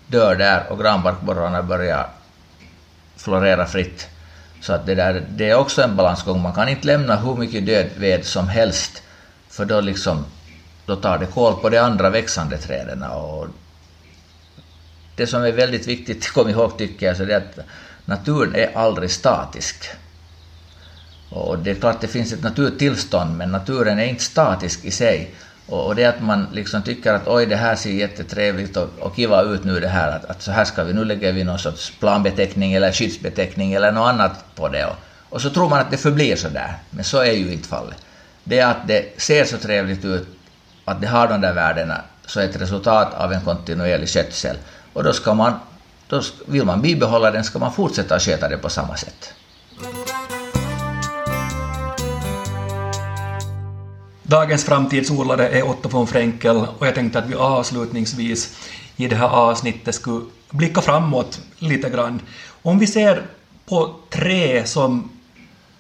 dör 0.08 0.36
där 0.36 0.66
och 0.70 0.80
granbarkborrarna 0.80 1.64
börjar 1.64 2.10
florera 3.18 3.66
fritt. 3.66 4.08
Så 4.62 4.74
att 4.74 4.86
det, 4.86 4.96
där, 4.96 5.26
det 5.30 5.50
är 5.50 5.56
också 5.56 5.82
en 5.82 5.96
balansgång. 5.96 6.42
Man 6.42 6.54
kan 6.54 6.70
inte 6.70 6.88
lämna 6.88 7.16
hur 7.16 7.36
mycket 7.36 7.66
död 7.66 7.90
ved 7.98 8.26
som 8.26 8.48
helst, 8.48 9.04
för 9.50 9.66
då, 9.66 9.82
liksom, 9.82 10.26
då 10.86 10.96
tar 10.96 11.18
det 11.18 11.26
koll 11.26 11.56
på 11.62 11.70
de 11.70 11.78
andra 11.78 12.10
växande 12.10 12.58
träden. 12.58 13.04
Och 13.04 13.48
det 15.16 15.28
som 15.28 15.44
är 15.44 15.52
väldigt 15.52 15.88
viktigt 15.88 16.26
att 16.26 16.32
komma 16.32 16.50
ihåg 16.50 16.78
tycker 16.78 17.06
jag, 17.06 17.18
så 17.18 17.26
det 17.26 17.34
är 17.34 17.38
att 17.38 17.60
naturen 18.06 18.56
är 18.56 18.78
aldrig 18.78 19.12
statisk. 19.12 19.90
Och 21.30 21.60
det 21.60 21.72
är 21.72 21.76
klart 21.76 22.02
det 22.02 22.08
finns 22.08 22.34
ett 22.34 22.44
naturtillstånd, 22.44 23.38
men 23.38 23.52
naturen 23.52 24.00
är 24.00 24.06
inte 24.06 24.24
statisk 24.24 24.86
i 24.86 24.92
sig. 24.92 25.36
Och, 25.68 25.96
det 25.96 26.06
att 26.06 26.22
man 26.22 26.48
liksom 26.54 26.82
tycker 26.82 27.14
att 27.14 27.28
oj, 27.28 27.46
det 27.46 27.56
här 27.56 27.76
ser 27.76 27.92
jättetrevligt 27.92 28.78
och, 28.78 28.90
och 29.00 29.16
kiva 29.16 29.42
ut 29.42 29.64
nu 29.64 29.80
det 29.80 29.88
här, 29.88 30.12
att, 30.12 30.26
att 30.26 30.42
så 30.42 30.52
här 30.52 30.66
ska 30.66 30.84
vi, 30.84 30.94
nu 30.94 31.06
lägger 31.06 31.32
vi 31.32 31.44
någon 31.44 31.60
sorts 31.60 31.94
planbeteckning 32.00 32.74
eller 32.74 32.92
skyddsbeteckning 32.92 33.74
eller 33.74 33.92
något 33.92 34.10
annat 34.10 34.46
på 34.56 34.70
det. 34.70 34.86
Och, 34.86 34.96
och 35.30 35.42
så 35.42 35.50
tror 35.50 35.70
man 35.70 35.80
att 35.80 35.92
det 35.92 35.98
förblir 35.98 36.36
så 36.36 36.50
där, 36.50 36.78
men 36.90 37.04
så 37.04 37.18
är 37.18 37.32
ju 37.32 37.54
inte 37.54 37.68
fallet. 37.68 37.98
det 38.44 38.60
är 38.60 38.68
att 38.68 38.88
det 38.88 39.22
ser 39.22 39.46
så 39.46 39.58
trevligt 39.58 40.06
ut, 40.06 40.28
att 40.86 41.02
det 41.02 41.08
har 41.08 41.28
de 41.28 41.42
där 41.42 41.54
värdena, 41.54 42.02
så 42.26 42.40
är 42.40 42.46
ett 42.46 42.62
resultat 42.62 43.14
av 43.14 43.34
en 43.34 43.42
kontinuerlig 43.42 44.10
skötsel. 44.10 44.58
Och 44.94 45.04
då 45.04 45.14
ska 45.14 45.34
man, 45.34 45.54
då 46.08 46.22
vill 46.46 46.66
man 46.66 46.82
bibehålla 46.82 47.32
den, 47.32 47.44
ska 47.44 47.60
man 47.60 47.74
fortsätta 47.74 48.16
att 48.16 48.22
sköta 48.22 48.50
det 48.50 48.58
på 48.58 48.70
samma 48.70 48.96
sätt. 48.98 49.34
Dagens 54.34 54.64
framtidsodlare 54.64 55.50
är 55.50 55.64
Otto 55.70 55.90
von 55.90 56.08
Frenkel 56.08 56.58
och 56.78 56.88
jag 56.88 56.96
tänkte 56.96 57.20
att 57.20 57.30
vi 57.30 57.36
avslutningsvis 57.36 58.70
i 58.96 59.08
det 59.08 59.16
här 59.16 59.28
avsnittet 59.28 59.96
skulle 59.96 60.26
blicka 60.50 60.82
framåt 60.82 61.42
lite 61.60 61.90
grann. 61.90 62.22
Om 62.62 62.80
vi 62.80 62.88
ser 62.88 63.24
på 63.66 63.96
trä 64.10 64.66
som 64.66 65.10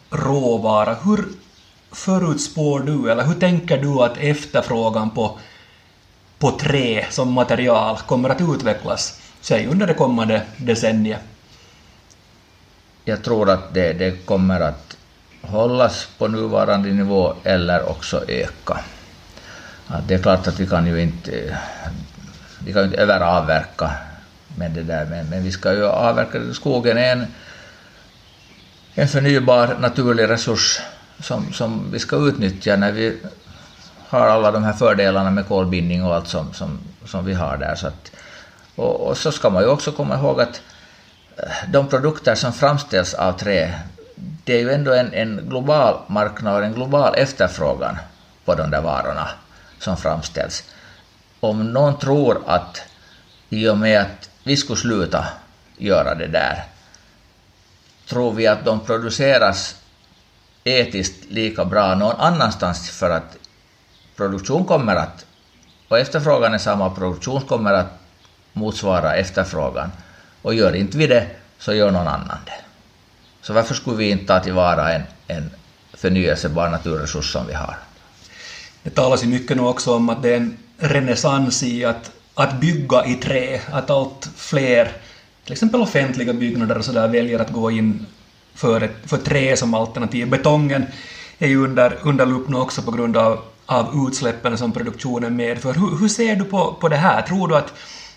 råvara, 0.10 0.94
hur 1.04 1.26
förutspår 1.92 2.80
du, 2.80 3.12
eller 3.12 3.24
hur 3.24 3.34
tänker 3.34 3.78
du 3.78 4.04
att 4.04 4.18
efterfrågan 4.18 5.10
på, 5.10 5.40
på 6.40 6.52
trä 6.52 7.06
som 7.10 7.32
material 7.32 7.98
kommer 7.98 8.30
att 8.30 8.42
utvecklas, 8.42 9.22
säg 9.42 9.68
under 9.68 9.88
det 9.88 9.94
kommande 9.94 10.42
decenniet? 10.58 11.22
Jag 13.06 13.24
tror 13.24 13.50
att 13.50 13.74
det, 13.74 13.94
det 13.94 14.26
kommer 14.26 14.60
att 14.60 14.93
hållas 15.44 16.08
på 16.18 16.28
nuvarande 16.28 16.90
nivå 16.90 17.34
eller 17.44 17.90
också 17.90 18.24
öka. 18.28 18.80
Att 19.88 20.08
det 20.08 20.14
är 20.14 20.22
klart 20.22 20.48
att 20.48 20.60
vi 20.60 20.68
kan 20.68 20.88
ju 20.88 21.02
inte, 21.02 21.58
vi 22.66 22.74
kan 22.74 22.84
inte 22.84 22.98
överavverka 22.98 23.92
med 24.58 24.72
det 24.72 24.84
där, 24.84 25.06
men, 25.06 25.30
men 25.30 25.44
vi 25.44 25.52
ska 25.52 25.74
ju 25.74 25.86
avverka. 25.86 26.54
Skogen 26.54 26.98
är 26.98 27.12
en, 27.12 27.26
en 28.96 29.08
förnybar 29.08 29.76
naturlig 29.80 30.30
resurs 30.30 30.80
som, 31.20 31.54
som 31.54 31.92
vi 31.92 32.00
ska 32.00 32.16
utnyttja 32.16 32.76
när 32.76 32.92
vi 32.92 33.18
har 34.10 34.28
alla 34.28 34.52
de 34.52 34.64
här 34.64 34.74
fördelarna 34.74 35.32
med 35.32 35.48
kolbindning 35.48 36.04
och 36.04 36.16
allt 36.16 36.28
som, 36.28 36.54
som, 36.54 36.80
som 37.06 37.26
vi 37.26 37.34
har 37.34 37.58
där. 37.58 37.76
Så 37.76 37.88
att, 37.88 38.12
och, 38.76 39.08
och, 39.08 39.18
så 39.18 39.32
ska 39.32 39.50
man 39.50 39.64
ju 39.64 39.70
också 39.70 39.92
komma 39.92 40.16
ihåg 40.16 40.42
att 40.42 40.62
eh, 41.38 41.70
de 41.72 41.88
produkter 41.88 42.36
som 42.36 42.54
framställs 42.54 43.14
av 43.14 43.34
trä, 43.34 43.80
det 44.44 44.54
är 44.54 44.60
ju 44.60 44.72
ändå 44.72 44.94
en, 44.94 45.14
en 45.14 45.50
global 45.50 46.00
marknad 46.08 46.56
och 46.56 46.64
en 46.64 46.74
global 46.74 47.16
efterfrågan 47.16 47.98
på 48.46 48.56
de 48.56 48.72
där 48.72 48.82
varorna 48.82 49.30
som 49.80 49.98
framställs. 49.98 50.64
Om 51.40 51.74
någon 51.74 52.00
tror 52.00 52.44
att 52.46 52.82
i 53.50 53.70
och 53.70 53.78
med 53.78 54.02
att 54.02 54.30
vi 54.44 54.58
skulle 54.58 54.80
sluta 54.80 55.26
göra 55.78 56.16
det 56.16 56.28
där, 56.28 56.64
tror 58.10 58.34
vi 58.34 58.48
att 58.48 58.66
de 58.66 58.80
produceras 58.80 59.76
etiskt 60.64 61.32
lika 61.32 61.66
bra 61.66 61.96
någon 61.96 62.16
annanstans 62.20 62.90
för 62.90 63.10
att 63.10 63.38
produktion 64.16 64.66
kommer 64.66 64.96
att, 64.96 65.26
och 65.88 66.00
efterfrågan 66.00 66.54
är 66.54 66.58
samma, 66.58 66.90
produktion 66.90 67.42
kommer 67.42 67.74
att 67.74 68.00
motsvara 68.54 69.16
efterfrågan. 69.16 69.92
Och 70.42 70.54
gör 70.54 70.76
inte 70.76 70.98
vi 70.98 71.08
det, 71.08 71.28
så 71.60 71.74
gör 71.74 71.92
någon 71.92 72.08
annan 72.08 72.38
det. 72.46 72.73
Så 73.44 73.54
varför 73.54 73.76
skulle 73.76 73.98
vi 73.98 74.10
inte 74.10 74.26
ta 74.26 74.40
tillvara 74.40 74.94
en, 74.94 75.02
en 75.28 75.50
förnyelsebar 75.94 76.70
naturresurs 76.70 77.32
som 77.32 77.48
vi 77.48 77.54
har? 77.54 77.76
Det 78.84 78.90
talas 78.90 79.24
ju 79.24 79.28
mycket 79.28 79.58
nu 79.58 79.64
också 79.64 79.96
om 79.96 80.10
att 80.10 80.22
det 80.22 80.34
är 80.34 80.38
en 80.38 80.58
renässans 80.78 81.64
i 81.64 81.86
att, 81.86 82.12
att 82.34 82.60
bygga 82.60 83.06
i 83.06 83.16
trä, 83.16 83.62
att 83.72 83.90
allt 83.90 84.30
fler, 84.36 84.92
till 85.44 85.54
exempel 85.54 85.82
offentliga 85.82 86.34
byggnader 86.34 86.78
och 86.78 86.86
sådär, 86.86 87.08
väljer 87.08 87.40
att 87.40 87.50
gå 87.50 87.72
in 87.72 88.06
för, 88.56 88.82
ett, 88.82 88.96
för 89.06 89.18
trä 89.18 89.58
som 89.58 89.74
alternativ. 89.74 90.30
Betongen 90.30 90.86
är 91.40 91.48
ju 91.48 91.64
under, 91.64 91.98
under 92.02 92.26
lupp 92.26 92.50
nu 92.50 92.58
också 92.58 92.82
på 92.82 92.92
grund 92.92 93.18
av, 93.18 93.40
av 93.66 94.08
utsläppen 94.08 94.58
som 94.58 94.72
produktionen 94.72 95.36
medför. 95.36 95.74
Hur, 95.74 96.00
hur 96.00 96.08
ser 96.08 96.36
du 96.36 96.44
på, 96.44 96.74
på 96.74 96.90
det 96.90 96.98
här? 96.98 97.22
Tror 97.22 97.48
du 97.48 97.56
att, 97.56 97.74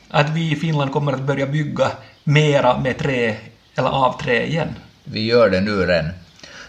att 0.08 0.30
vi 0.30 0.52
i 0.52 0.56
Finland 0.56 0.92
kommer 0.92 1.12
att 1.12 1.22
börja 1.22 1.46
bygga 1.46 1.90
mera 2.24 2.78
med 2.78 2.98
trä 2.98 3.36
eller 3.74 3.88
av 3.88 4.20
trä 4.22 4.46
igen? 4.46 4.74
Vi 5.10 5.24
gör 5.24 5.50
det 5.50 5.60
nu 5.60 5.86
redan. 5.86 6.10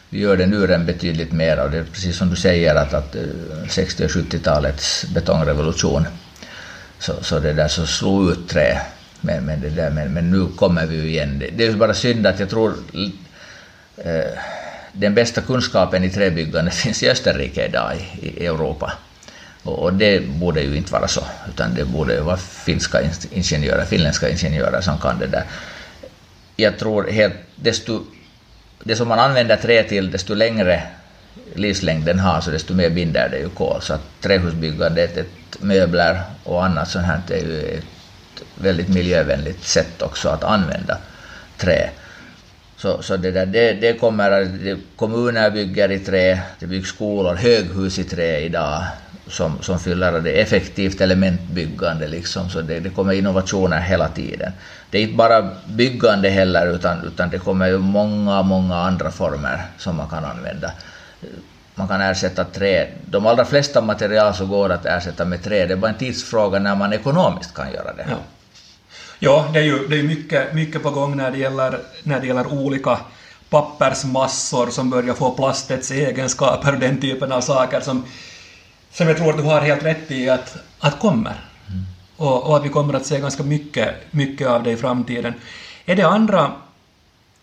Vi 0.10 0.20
gör 0.20 0.38
det 0.38 0.46
nu 0.46 0.68
redan 0.68 0.86
betydligt 0.86 1.32
mer 1.32 1.60
och 1.60 1.72
det 1.72 1.78
är 1.78 1.84
precis 1.84 2.18
som 2.18 2.30
du 2.30 2.36
säger 2.36 2.76
att, 2.76 2.94
att 2.94 3.16
eh, 3.16 3.22
60 3.70 4.06
och 4.06 4.10
70-talets 4.10 5.06
betongrevolution 5.14 6.08
så, 7.00 7.14
så 7.24 7.40
det 7.40 7.54
där 7.54 7.68
så 7.68 7.88
slog 7.88 8.32
ut 8.32 8.50
trä. 8.50 8.82
Men, 9.22 9.46
men, 9.46 9.62
det 9.62 9.70
där, 9.70 9.90
men, 9.90 10.14
men 10.14 10.32
nu 10.32 10.48
kommer 10.56 10.86
vi 10.86 10.96
ju 10.96 11.10
igen. 11.10 11.40
Det, 11.40 11.50
det 11.58 11.66
är 11.66 11.74
bara 11.74 11.94
synd 11.94 12.28
att 12.28 12.40
jag 12.40 12.50
tror 12.50 12.74
Eh, 13.98 14.40
den 14.92 15.14
bästa 15.14 15.42
kunskapen 15.42 16.04
i 16.04 16.10
träbyggande 16.10 16.72
finns 16.84 17.04
i 17.04 17.10
Österrike 17.10 17.66
idag 17.66 17.92
i, 18.22 18.28
i 18.28 18.46
Europa. 18.46 18.94
Och, 19.64 19.80
och, 19.80 19.94
det 19.94 20.28
borde 20.28 20.62
ju 20.62 20.76
inte 20.76 20.94
vara 20.94 21.08
så, 21.08 21.24
utan 21.50 21.76
det 21.76 21.86
borde 21.86 22.14
ju 22.14 22.22
vara 22.22 22.38
finska 22.38 23.02
ingenjörer, 23.32 23.86
finländska 23.86 24.30
ingenjörer 24.30 24.82
som 24.82 24.98
kan 24.98 25.20
det 25.20 25.28
där. 25.28 25.44
Jag 26.56 26.80
tror 26.80 27.08
helt, 27.08 27.34
desto, 27.56 28.04
det 28.84 28.96
som 28.96 29.08
man 29.08 29.20
använder 29.20 29.58
trä 29.58 29.84
till, 29.84 30.12
desto 30.12 30.34
längre 30.34 30.84
livslängd 31.56 32.06
den 32.06 32.20
har, 32.20 32.42
så 32.42 32.52
desto 32.52 32.74
mer 32.74 32.90
binder 32.90 33.30
det 33.30 33.38
ju 33.38 33.50
kol. 33.50 33.82
Så 33.82 33.94
att 33.94 34.22
trähusbyggandet, 34.22 35.18
ett, 35.18 35.28
möbler 35.60 36.22
och 36.44 36.66
annat 36.66 36.90
sånt 36.90 37.06
här 37.06 37.22
är 37.30 37.38
ju 37.38 37.62
ett 37.62 38.44
väldigt 38.56 38.90
miljövänligt 38.90 39.64
sätt 39.64 40.02
också 40.02 40.30
att 40.30 40.44
använda 40.44 40.98
trä. 41.58 41.90
Så, 42.78 43.02
så 43.02 43.18
det, 43.18 43.32
där, 43.32 43.46
det, 43.46 43.74
det 43.74 43.94
kommer, 43.94 44.32
det, 44.46 44.78
kommuner 44.96 45.52
bygger 45.52 45.92
i 45.92 46.00
trä, 46.00 46.40
det 46.60 46.66
byggs 46.66 46.90
skolor, 46.90 47.36
höghus 47.36 48.00
i 48.00 48.04
trä 48.04 48.40
idag 48.40 48.84
som, 49.30 49.62
som 49.62 49.80
fyller 49.80 50.20
det 50.22 50.32
effektivt 50.32 51.02
elementbyggande 51.02 52.08
liksom, 52.08 52.50
så 52.50 52.62
det, 52.62 52.80
det 52.80 52.90
kommer 52.90 53.14
innovationer 53.14 53.80
hela 53.80 54.08
tiden. 54.08 54.52
Det 54.90 54.98
är 54.98 55.02
inte 55.02 55.16
bara 55.16 55.50
byggande 55.66 56.30
heller, 56.30 56.68
utan, 56.68 57.04
utan 57.08 57.30
det 57.30 57.40
kommer 57.40 57.68
ju 57.68 57.78
många, 57.78 58.42
många 58.42 58.76
andra 58.76 59.12
former 59.12 59.66
som 59.78 59.96
man 59.96 60.10
kan 60.10 60.26
använda. 60.26 60.72
Man 61.76 61.88
kan 61.88 62.02
ersätta 62.02 62.44
trä. 62.44 62.88
De 63.06 63.26
allra 63.26 63.46
flesta 63.46 63.82
material 63.82 64.34
så 64.34 64.46
går 64.46 64.72
att 64.72 64.86
ersätta 64.86 65.26
med 65.26 65.44
trä, 65.44 65.66
det 65.66 65.74
är 65.74 65.78
bara 65.78 65.92
en 65.92 65.98
tidsfråga 65.98 66.60
när 66.60 66.76
man 66.76 66.94
ekonomiskt 66.94 67.54
kan 67.54 67.72
göra 67.72 67.94
det. 67.94 68.06
Ja. 68.10 68.18
Ja, 69.20 69.50
det 69.54 69.60
är 69.60 69.64
ju 69.64 69.88
det 69.88 70.00
är 70.00 70.04
mycket, 70.04 70.54
mycket 70.54 70.84
på 70.84 70.90
gång 70.90 71.18
när 71.18 71.32
det, 71.32 71.38
gäller, 71.38 71.80
när 72.04 72.20
det 72.20 72.28
gäller 72.28 72.48
olika 72.48 73.00
pappersmassor 73.50 74.70
som 74.70 74.90
börjar 74.90 75.14
få 75.14 75.32
plastets 75.32 75.92
egenskaper 75.92 76.74
och 76.74 76.80
den 76.80 77.02
typen 77.02 77.32
av 77.32 77.42
saker 77.42 77.80
som, 77.82 78.06
som 78.92 79.08
jag 79.08 79.18
tror 79.18 79.30
att 79.30 79.38
du 79.38 79.44
har 79.44 79.62
helt 79.62 79.84
rätt 79.84 80.12
i 80.12 80.30
att, 80.30 80.58
att 80.80 81.00
kommer. 81.00 81.36
Mm. 81.70 81.86
Och, 82.18 82.50
och, 82.50 82.58
att 82.58 82.66
vi 82.66 82.70
kommer 82.70 82.94
att 82.94 83.06
se 83.06 83.20
ganska 83.20 83.44
mycket, 83.44 83.96
mycket 84.12 84.48
av 84.48 84.64
det 84.64 84.72
i 84.72 84.78
framtiden. 84.78 85.34
Är 85.86 85.96
det 85.96 86.08
andra 86.08 86.52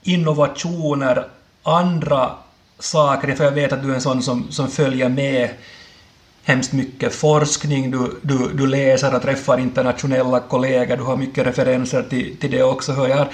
innovationer, 0.03 1.27
andra 1.63 2.31
saker, 2.79 3.35
för 3.35 3.45
jag 3.45 3.53
vet 3.53 3.73
att 3.73 3.83
du 3.83 3.91
är 3.91 3.95
en 3.95 4.01
sån 4.01 4.23
som, 4.23 4.51
som 4.51 4.69
följer 4.69 5.09
med 5.09 5.51
hemskt 6.45 6.73
mycket 6.73 7.15
forskning, 7.15 7.91
du, 7.91 8.21
du, 8.23 8.53
du 8.55 8.67
läser 8.67 9.15
och 9.15 9.23
träffar 9.23 9.59
internationella 9.59 10.41
kollegor, 10.41 10.97
du 10.97 11.03
har 11.03 11.17
mycket 11.17 11.47
referenser 11.47 12.03
till, 12.03 12.37
till 12.37 12.51
det 12.51 12.63
också, 12.63 12.93
hör 12.93 13.09
jag. 13.09 13.27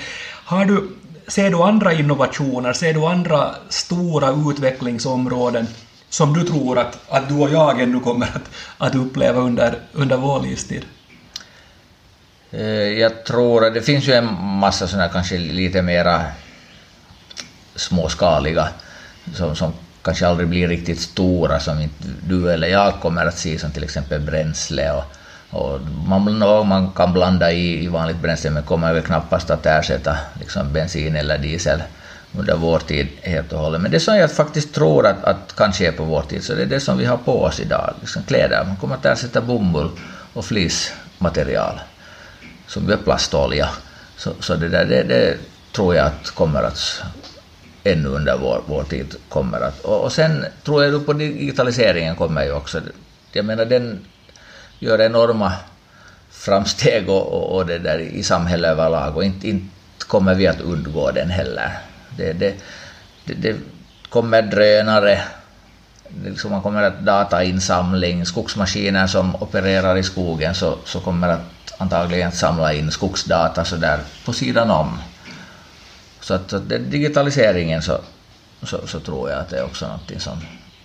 Har 0.45 0.65
du, 0.65 0.91
ser 1.27 1.51
du 1.51 1.63
andra 1.63 1.93
innovationer, 1.93 2.73
ser 2.73 2.95
du 2.95 3.07
andra 3.07 3.55
stora 3.69 4.51
utvecklingsområden 4.51 5.67
som 6.11 6.33
du 6.33 6.43
tror 6.43 6.79
att, 6.79 6.99
att 7.09 7.29
du 7.29 7.35
och 7.35 7.51
jag 7.51 7.81
ännu 7.81 8.01
kommer 8.01 8.27
att, 8.27 8.51
att 8.79 8.95
uppleva 8.95 9.41
under, 9.41 9.79
under 9.93 10.17
vår 10.17 10.43
livstid? 10.43 10.85
Eh, 12.51 12.63
jag 13.01 13.25
tror 13.25 13.67
att 13.67 13.75
det 13.75 13.83
finns 13.83 14.09
ju 14.09 14.13
en 14.13 14.35
massa 14.43 14.87
sådana 14.87 15.09
kanske 15.09 15.39
lite 15.39 15.83
mera 15.83 16.25
småskaliga 17.77 18.69
som, 19.35 19.57
som 19.57 19.73
kanske 20.03 20.27
aldrig 20.27 20.49
blir 20.49 20.69
riktigt 20.69 21.01
stora 21.01 21.61
som 21.61 21.81
inte 21.81 22.05
du 22.29 22.53
eller 22.53 22.69
jag 22.69 23.01
kommer 23.01 23.27
att 23.27 23.39
se 23.39 23.59
som 23.59 23.71
till 23.71 23.85
exempel 23.85 24.21
bränsle 24.21 24.93
och, 24.93 25.05
och 25.51 25.81
man, 26.07 26.39
man 26.69 26.91
kan 26.91 27.13
blanda 27.13 27.53
i, 27.53 27.85
i 27.85 27.89
vanligt 27.89 28.23
bränsle 28.23 28.51
men 28.51 28.63
kommer 28.63 28.95
väl 28.95 29.03
knappast 29.03 29.51
att 29.51 29.67
ersätta 29.67 30.17
liksom 30.41 30.73
bensin 30.73 31.17
eller 31.17 31.39
diesel 31.39 31.83
under 32.39 32.57
vår 32.57 32.79
tid 32.79 33.09
helt 33.23 33.53
och 33.53 33.59
hållet. 33.59 33.81
Men 33.81 33.91
det 33.91 34.01
som 34.01 34.17
jag 34.17 34.33
faktiskt 34.33 34.75
tror 34.75 35.07
att, 35.07 35.25
att 35.25 35.57
kan 35.57 35.73
ske 35.73 35.93
på 35.93 36.05
vår 36.05 36.23
tid, 36.23 36.45
så 36.45 36.55
det 36.55 36.63
är 36.63 36.67
det 36.67 36.81
som 36.81 36.99
vi 36.99 37.05
har 37.05 37.17
på 37.17 37.43
oss 37.43 37.61
idag, 37.61 37.95
liksom 38.01 38.23
kläder. 38.23 38.65
Man 38.67 38.77
kommer 38.77 38.95
att 38.95 39.07
ersätta 39.07 39.41
bomull 39.41 39.91
och 40.33 40.45
flismaterial, 40.45 41.81
som 42.67 42.91
är 42.91 42.97
plastolja. 42.97 43.69
Så, 44.17 44.31
så 44.41 44.55
det, 44.55 44.69
där, 44.69 44.85
det, 44.85 45.03
det 45.03 45.37
tror 45.73 45.95
jag 45.95 46.07
att 46.07 46.31
kommer 46.31 46.63
att 46.63 47.03
ännu 47.85 48.09
under 48.09 48.39
vår, 48.39 48.63
vår 48.67 48.83
tid 48.83 49.15
kommer 49.29 49.61
att... 49.61 49.81
Och, 49.81 50.05
och 50.05 50.13
sen 50.13 50.47
tror 50.65 50.85
jag 50.85 51.07
på 51.07 51.13
digitaliseringen 51.13 52.17
kommer 52.17 52.45
ju 52.45 52.53
också. 52.53 52.81
Jag 53.33 53.45
menar 53.45 53.65
den 53.65 54.05
gör 54.79 55.01
enorma 55.01 55.53
framsteg 56.31 57.09
och, 57.09 57.33
och, 57.33 57.57
och 57.57 57.67
det 57.67 57.79
där 57.79 57.99
i 57.99 58.23
samhället 58.23 58.71
överlag 58.71 59.17
och 59.17 59.25
inte, 59.25 59.49
inte 59.49 59.67
kommer 59.99 60.35
vi 60.35 60.47
att 60.47 60.61
undgå 60.61 61.11
den 61.11 61.31
heller. 61.31 61.90
Det, 62.17 62.33
det, 62.33 62.55
det, 63.25 63.35
det 63.35 63.57
kommer 64.09 64.43
drönare 64.43 65.21
liksom 66.25 66.51
man 66.51 66.63
kommer 66.63 66.83
att 66.83 67.01
datainsamling, 67.01 68.27
skogsmaskiner 68.27 69.07
som 69.07 69.37
opererar 69.37 69.97
i 69.97 70.03
skogen 70.03 70.55
så, 70.55 70.79
så 70.85 71.01
kommer 71.01 71.29
att 71.29 71.41
antagligen 71.79 72.33
samla 72.33 72.73
in 72.73 72.91
skogsdata 72.91 73.65
så 73.65 73.77
där 73.77 74.01
på 74.25 74.33
sidan 74.33 74.71
om. 74.71 74.99
Så 76.21 76.35
att, 76.35 76.53
att 76.53 76.69
digitaliseringen 76.69 77.83
så, 77.83 78.01
så, 78.63 78.87
så, 78.87 79.01
tror 79.01 79.31
jag 79.31 79.41
att 79.41 79.49
det 79.49 79.59
är 79.59 79.65
också 79.65 79.87
någonting 79.87 80.21
som 80.21 80.39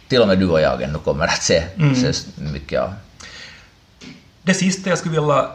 till 0.07 0.21
och 0.21 0.27
med 0.27 0.39
du 0.39 0.49
och 0.49 0.61
jag 0.61 0.81
ännu 0.81 0.99
kommer 0.99 1.25
att 1.25 1.43
se, 1.43 1.63
mm. 1.75 1.95
se 1.95 2.13
mycket 2.35 2.81
av. 2.81 2.93
Det 4.41 4.53
sista 4.53 4.89
jag 4.89 4.97
skulle 4.97 5.19
vilja, 5.19 5.49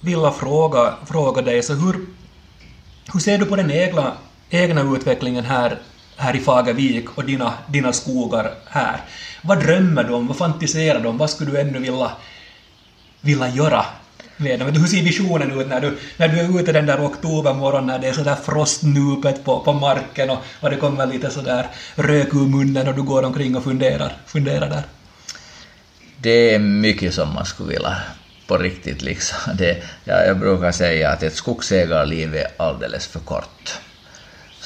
vilja 0.00 0.30
fråga, 0.30 0.94
fråga 1.06 1.42
dig, 1.42 1.62
så 1.62 1.74
hur, 1.74 2.06
hur 3.12 3.20
ser 3.20 3.38
du 3.38 3.44
på 3.44 3.56
den 3.56 3.70
egna, 3.70 4.12
egna 4.50 4.96
utvecklingen 4.96 5.44
här, 5.44 5.78
här 6.16 6.36
i 6.36 6.40
Fagervik 6.40 7.18
och 7.18 7.24
dina, 7.24 7.52
dina 7.68 7.92
skogar 7.92 8.54
här? 8.66 9.00
Vad 9.42 9.60
drömmer 9.60 10.04
du 10.04 10.12
om? 10.12 10.26
Vad 10.26 10.36
fantiserar 10.36 11.00
du 11.00 11.08
om? 11.08 11.18
Vad 11.18 11.30
skulle 11.30 11.50
du 11.50 11.60
ännu 11.60 11.78
vilja, 11.78 12.10
vilja 13.20 13.48
göra 13.48 13.84
med 14.36 14.58
dem? 14.58 14.72
Hur 14.72 14.86
ser 14.86 15.02
visionen 15.02 15.60
ut 15.60 15.68
när 15.68 15.80
du, 15.80 15.98
när 16.16 16.28
du 16.28 16.40
är 16.40 16.60
ute 16.60 16.72
den 16.72 16.86
där 16.86 17.06
oktobermorgonen 17.06 17.86
när 17.86 17.98
det 17.98 18.08
är 18.08 18.12
sådär 18.12 18.36
frostnupet 18.44 19.44
på, 19.44 19.60
på 19.60 19.72
marken 19.72 20.30
och, 20.30 20.38
och 20.60 20.70
det 20.70 20.76
kommer 20.76 21.06
lite 21.06 21.30
sådär 21.30 21.66
rök 21.94 22.34
ur 22.34 22.46
munnen 22.46 22.88
och 22.88 22.94
du 22.94 23.02
går 23.02 23.22
omkring 23.22 23.56
och 23.56 23.64
funderar, 23.64 24.16
funderar 24.26 24.68
där? 24.68 24.82
Det 26.20 26.54
är 26.54 26.58
mycket 26.58 27.14
som 27.14 27.34
man 27.34 27.44
skulle 27.46 27.68
vilja 27.68 27.96
på 28.46 28.58
riktigt. 28.58 29.02
Liksom. 29.02 29.38
Det, 29.58 29.82
ja, 30.04 30.24
jag 30.24 30.38
brukar 30.38 30.72
säga 30.72 31.10
att 31.10 31.22
ett 31.22 31.34
skogsägarliv 31.34 32.36
är 32.36 32.46
alldeles 32.56 33.06
för 33.06 33.20
kort. 33.20 33.80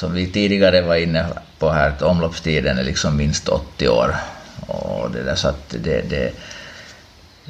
Som 0.03 0.15
vi 0.15 0.27
tidigare 0.27 0.81
var 0.83 0.97
inne 0.97 1.27
på 1.59 1.71
här, 1.71 1.89
att 1.89 2.03
omloppstiden 2.03 2.79
är 2.79 2.85
liksom 2.85 3.17
minst 3.17 3.49
80 3.49 3.89
år. 3.89 4.15
Och 4.67 5.11
det 5.11 5.23
där, 5.23 5.35
så 5.35 5.49
att 5.49 5.71
det, 5.71 6.11
det, 6.11 6.33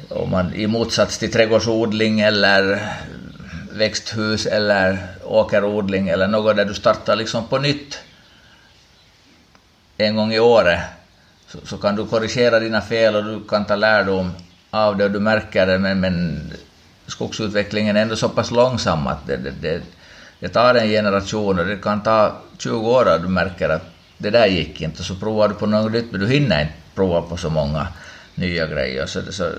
om 0.09 0.31
man 0.31 0.53
i 0.53 0.67
motsats 0.67 1.17
till 1.17 1.31
trädgårdsodling 1.31 2.19
eller 2.19 2.93
växthus 3.71 4.45
eller 4.45 4.97
åkerodling 5.23 6.09
eller 6.09 6.27
något 6.27 6.55
där 6.55 6.65
du 6.65 6.73
startar 6.73 7.15
liksom 7.15 7.47
på 7.47 7.57
nytt 7.57 7.99
en 9.97 10.15
gång 10.15 10.33
i 10.33 10.39
året 10.39 10.79
så, 11.47 11.57
så, 11.65 11.77
kan 11.77 11.95
du 11.95 12.05
korrigera 12.05 12.59
dina 12.59 12.81
fel 12.81 13.15
och 13.15 13.23
du 13.23 13.43
kan 13.49 13.65
ta 13.65 13.75
lärdom 13.75 14.31
av 14.69 14.97
det 14.97 15.05
och 15.05 15.11
du 15.11 15.19
märker 15.19 15.65
det, 15.65 15.79
men, 15.79 15.99
men 15.99 16.41
skogsutvecklingen 17.07 17.97
är 17.97 18.01
ändå 18.01 18.15
så 18.15 18.29
pass 18.29 18.51
långsam 18.51 19.07
att 19.07 19.27
det, 19.27 19.37
det, 19.37 19.51
det, 19.61 19.81
det 20.43 20.49
tar 20.49 20.75
en 20.75 20.87
generation 20.87 21.59
och 21.59 21.65
det 21.65 21.75
kan 21.75 22.03
ta 22.03 22.35
20 22.57 22.89
år 22.89 23.13
och 23.13 23.21
du 23.21 23.27
märker 23.27 23.69
att 23.69 23.85
det 24.17 24.29
där 24.29 24.47
gick 24.47 24.81
inte, 24.81 25.03
så 25.03 25.15
provar 25.15 25.47
du 25.47 25.53
på 25.53 25.65
något 25.65 25.91
nytt, 25.91 26.11
men 26.11 26.19
du 26.21 26.27
hinner 26.27 26.61
inte 26.61 26.73
prova 26.95 27.21
på 27.21 27.37
så 27.37 27.49
många 27.49 27.87
nya 28.35 28.67
grejer. 28.67 29.05
Så, 29.05 29.21
så 29.31 29.49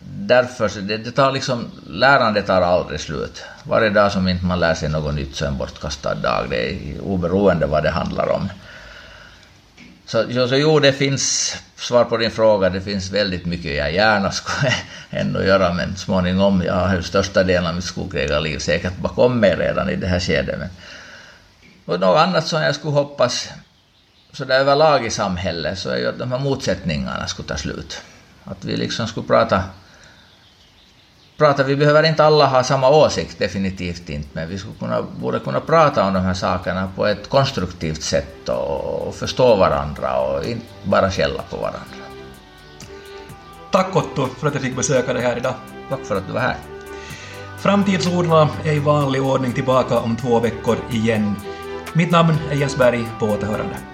därför, 0.00 0.68
så 0.68 0.80
det, 0.80 0.96
det 0.96 1.10
tar 1.10 1.32
liksom, 1.32 1.70
lärandet 1.86 2.46
tar 2.46 2.62
aldrig 2.62 3.00
slut. 3.00 3.44
Varje 3.64 3.90
dag 3.90 4.12
som 4.12 4.28
inte 4.28 4.44
man 4.44 4.60
lär 4.60 4.74
sig 4.74 4.88
något 4.88 5.14
nytt 5.14 5.36
så 5.36 5.44
är 5.44 5.48
en 5.48 5.58
bortkastad 5.58 6.14
dag, 6.14 6.46
det 6.50 6.70
är 6.70 7.00
oberoende 7.00 7.66
vad 7.66 7.82
det 7.82 7.90
handlar 7.90 8.28
om. 8.28 8.48
Så, 10.06 10.32
så, 10.32 10.48
så 10.48 10.56
jo, 10.56 10.80
det 10.80 10.92
finns, 10.92 11.56
svar 11.76 12.04
på 12.04 12.16
din 12.16 12.30
fråga, 12.30 12.70
det 12.70 12.80
finns 12.80 13.10
väldigt 13.10 13.46
mycket 13.46 13.76
jag 13.76 13.92
gärna 13.92 14.30
skulle 14.30 14.74
ännu 15.10 15.46
göra, 15.46 15.72
men 15.72 15.96
småningom, 15.96 16.62
jag 16.62 16.74
har 16.74 16.96
ju 16.96 17.02
största 17.02 17.44
delen 17.44 17.66
av 17.66 17.74
mitt 17.74 17.84
skogsägarliv 17.84 18.58
säkert 18.58 18.96
bakom 18.96 19.40
mig 19.40 19.56
redan 19.56 19.90
i 19.90 19.96
det 19.96 20.06
här 20.06 20.20
skedet. 20.20 20.58
Men, 20.58 20.68
och 21.84 22.00
något 22.00 22.18
annat 22.18 22.46
som 22.46 22.62
jag 22.62 22.74
skulle 22.74 22.94
hoppas, 22.94 23.48
så 24.32 24.44
där 24.44 24.60
överlag 24.60 25.06
i 25.06 25.10
samhället, 25.10 25.78
så 25.78 25.90
är 25.90 25.96
ju 25.96 26.08
att 26.08 26.18
de 26.18 26.32
här 26.32 26.38
motsättningarna 26.38 27.26
skulle 27.26 27.48
ta 27.48 27.56
slut. 27.56 28.02
Att 28.44 28.64
vi 28.64 28.76
liksom 28.76 29.06
skulle 29.06 29.26
prata 29.26 29.62
prata, 31.38 31.62
vi 31.62 31.76
behöver 31.76 32.02
inte 32.02 32.24
alla 32.24 32.46
ha 32.46 32.62
samma 32.62 32.90
åsikt, 32.90 33.38
definitivt 33.38 34.08
inte, 34.08 34.28
men 34.32 34.48
vi 34.48 34.58
skulle 34.58 34.74
kunna, 34.74 35.02
borde 35.02 35.38
kunna 35.38 35.60
prata 35.60 36.06
om 36.06 36.14
de 36.14 36.20
här 36.20 36.34
sakerna 36.34 36.90
på 36.96 37.06
ett 37.06 37.28
konstruktivt 37.28 38.02
sätt 38.02 38.48
och, 38.48 39.08
och 39.08 39.14
förstå 39.14 39.56
varandra 39.56 40.20
och 40.20 40.44
inte 40.44 40.66
bara 40.82 41.10
skälla 41.10 41.42
på 41.50 41.56
varandra. 41.56 41.80
Tack 43.70 43.96
Otto 43.96 44.26
för 44.26 44.46
att 44.46 44.54
jag 44.54 44.62
fick 44.62 44.76
besöka 44.76 45.12
dig 45.12 45.22
här 45.22 45.36
idag. 45.36 45.54
Tack 45.90 46.00
för 46.04 46.16
att 46.16 46.26
du 46.26 46.32
var 46.32 46.40
här. 46.40 46.56
Framtidsorden 47.58 48.48
är 48.64 48.72
i 48.72 48.78
vanlig 48.78 49.22
ordning 49.22 49.52
tillbaka 49.52 49.98
om 49.98 50.16
två 50.16 50.40
veckor 50.40 50.76
igen. 50.90 51.36
Mitt 51.92 52.10
namn 52.10 52.34
är 52.50 52.54
Jens 52.54 52.76
Berg, 52.76 53.08
på 53.18 53.26
återhörande. 53.26 53.93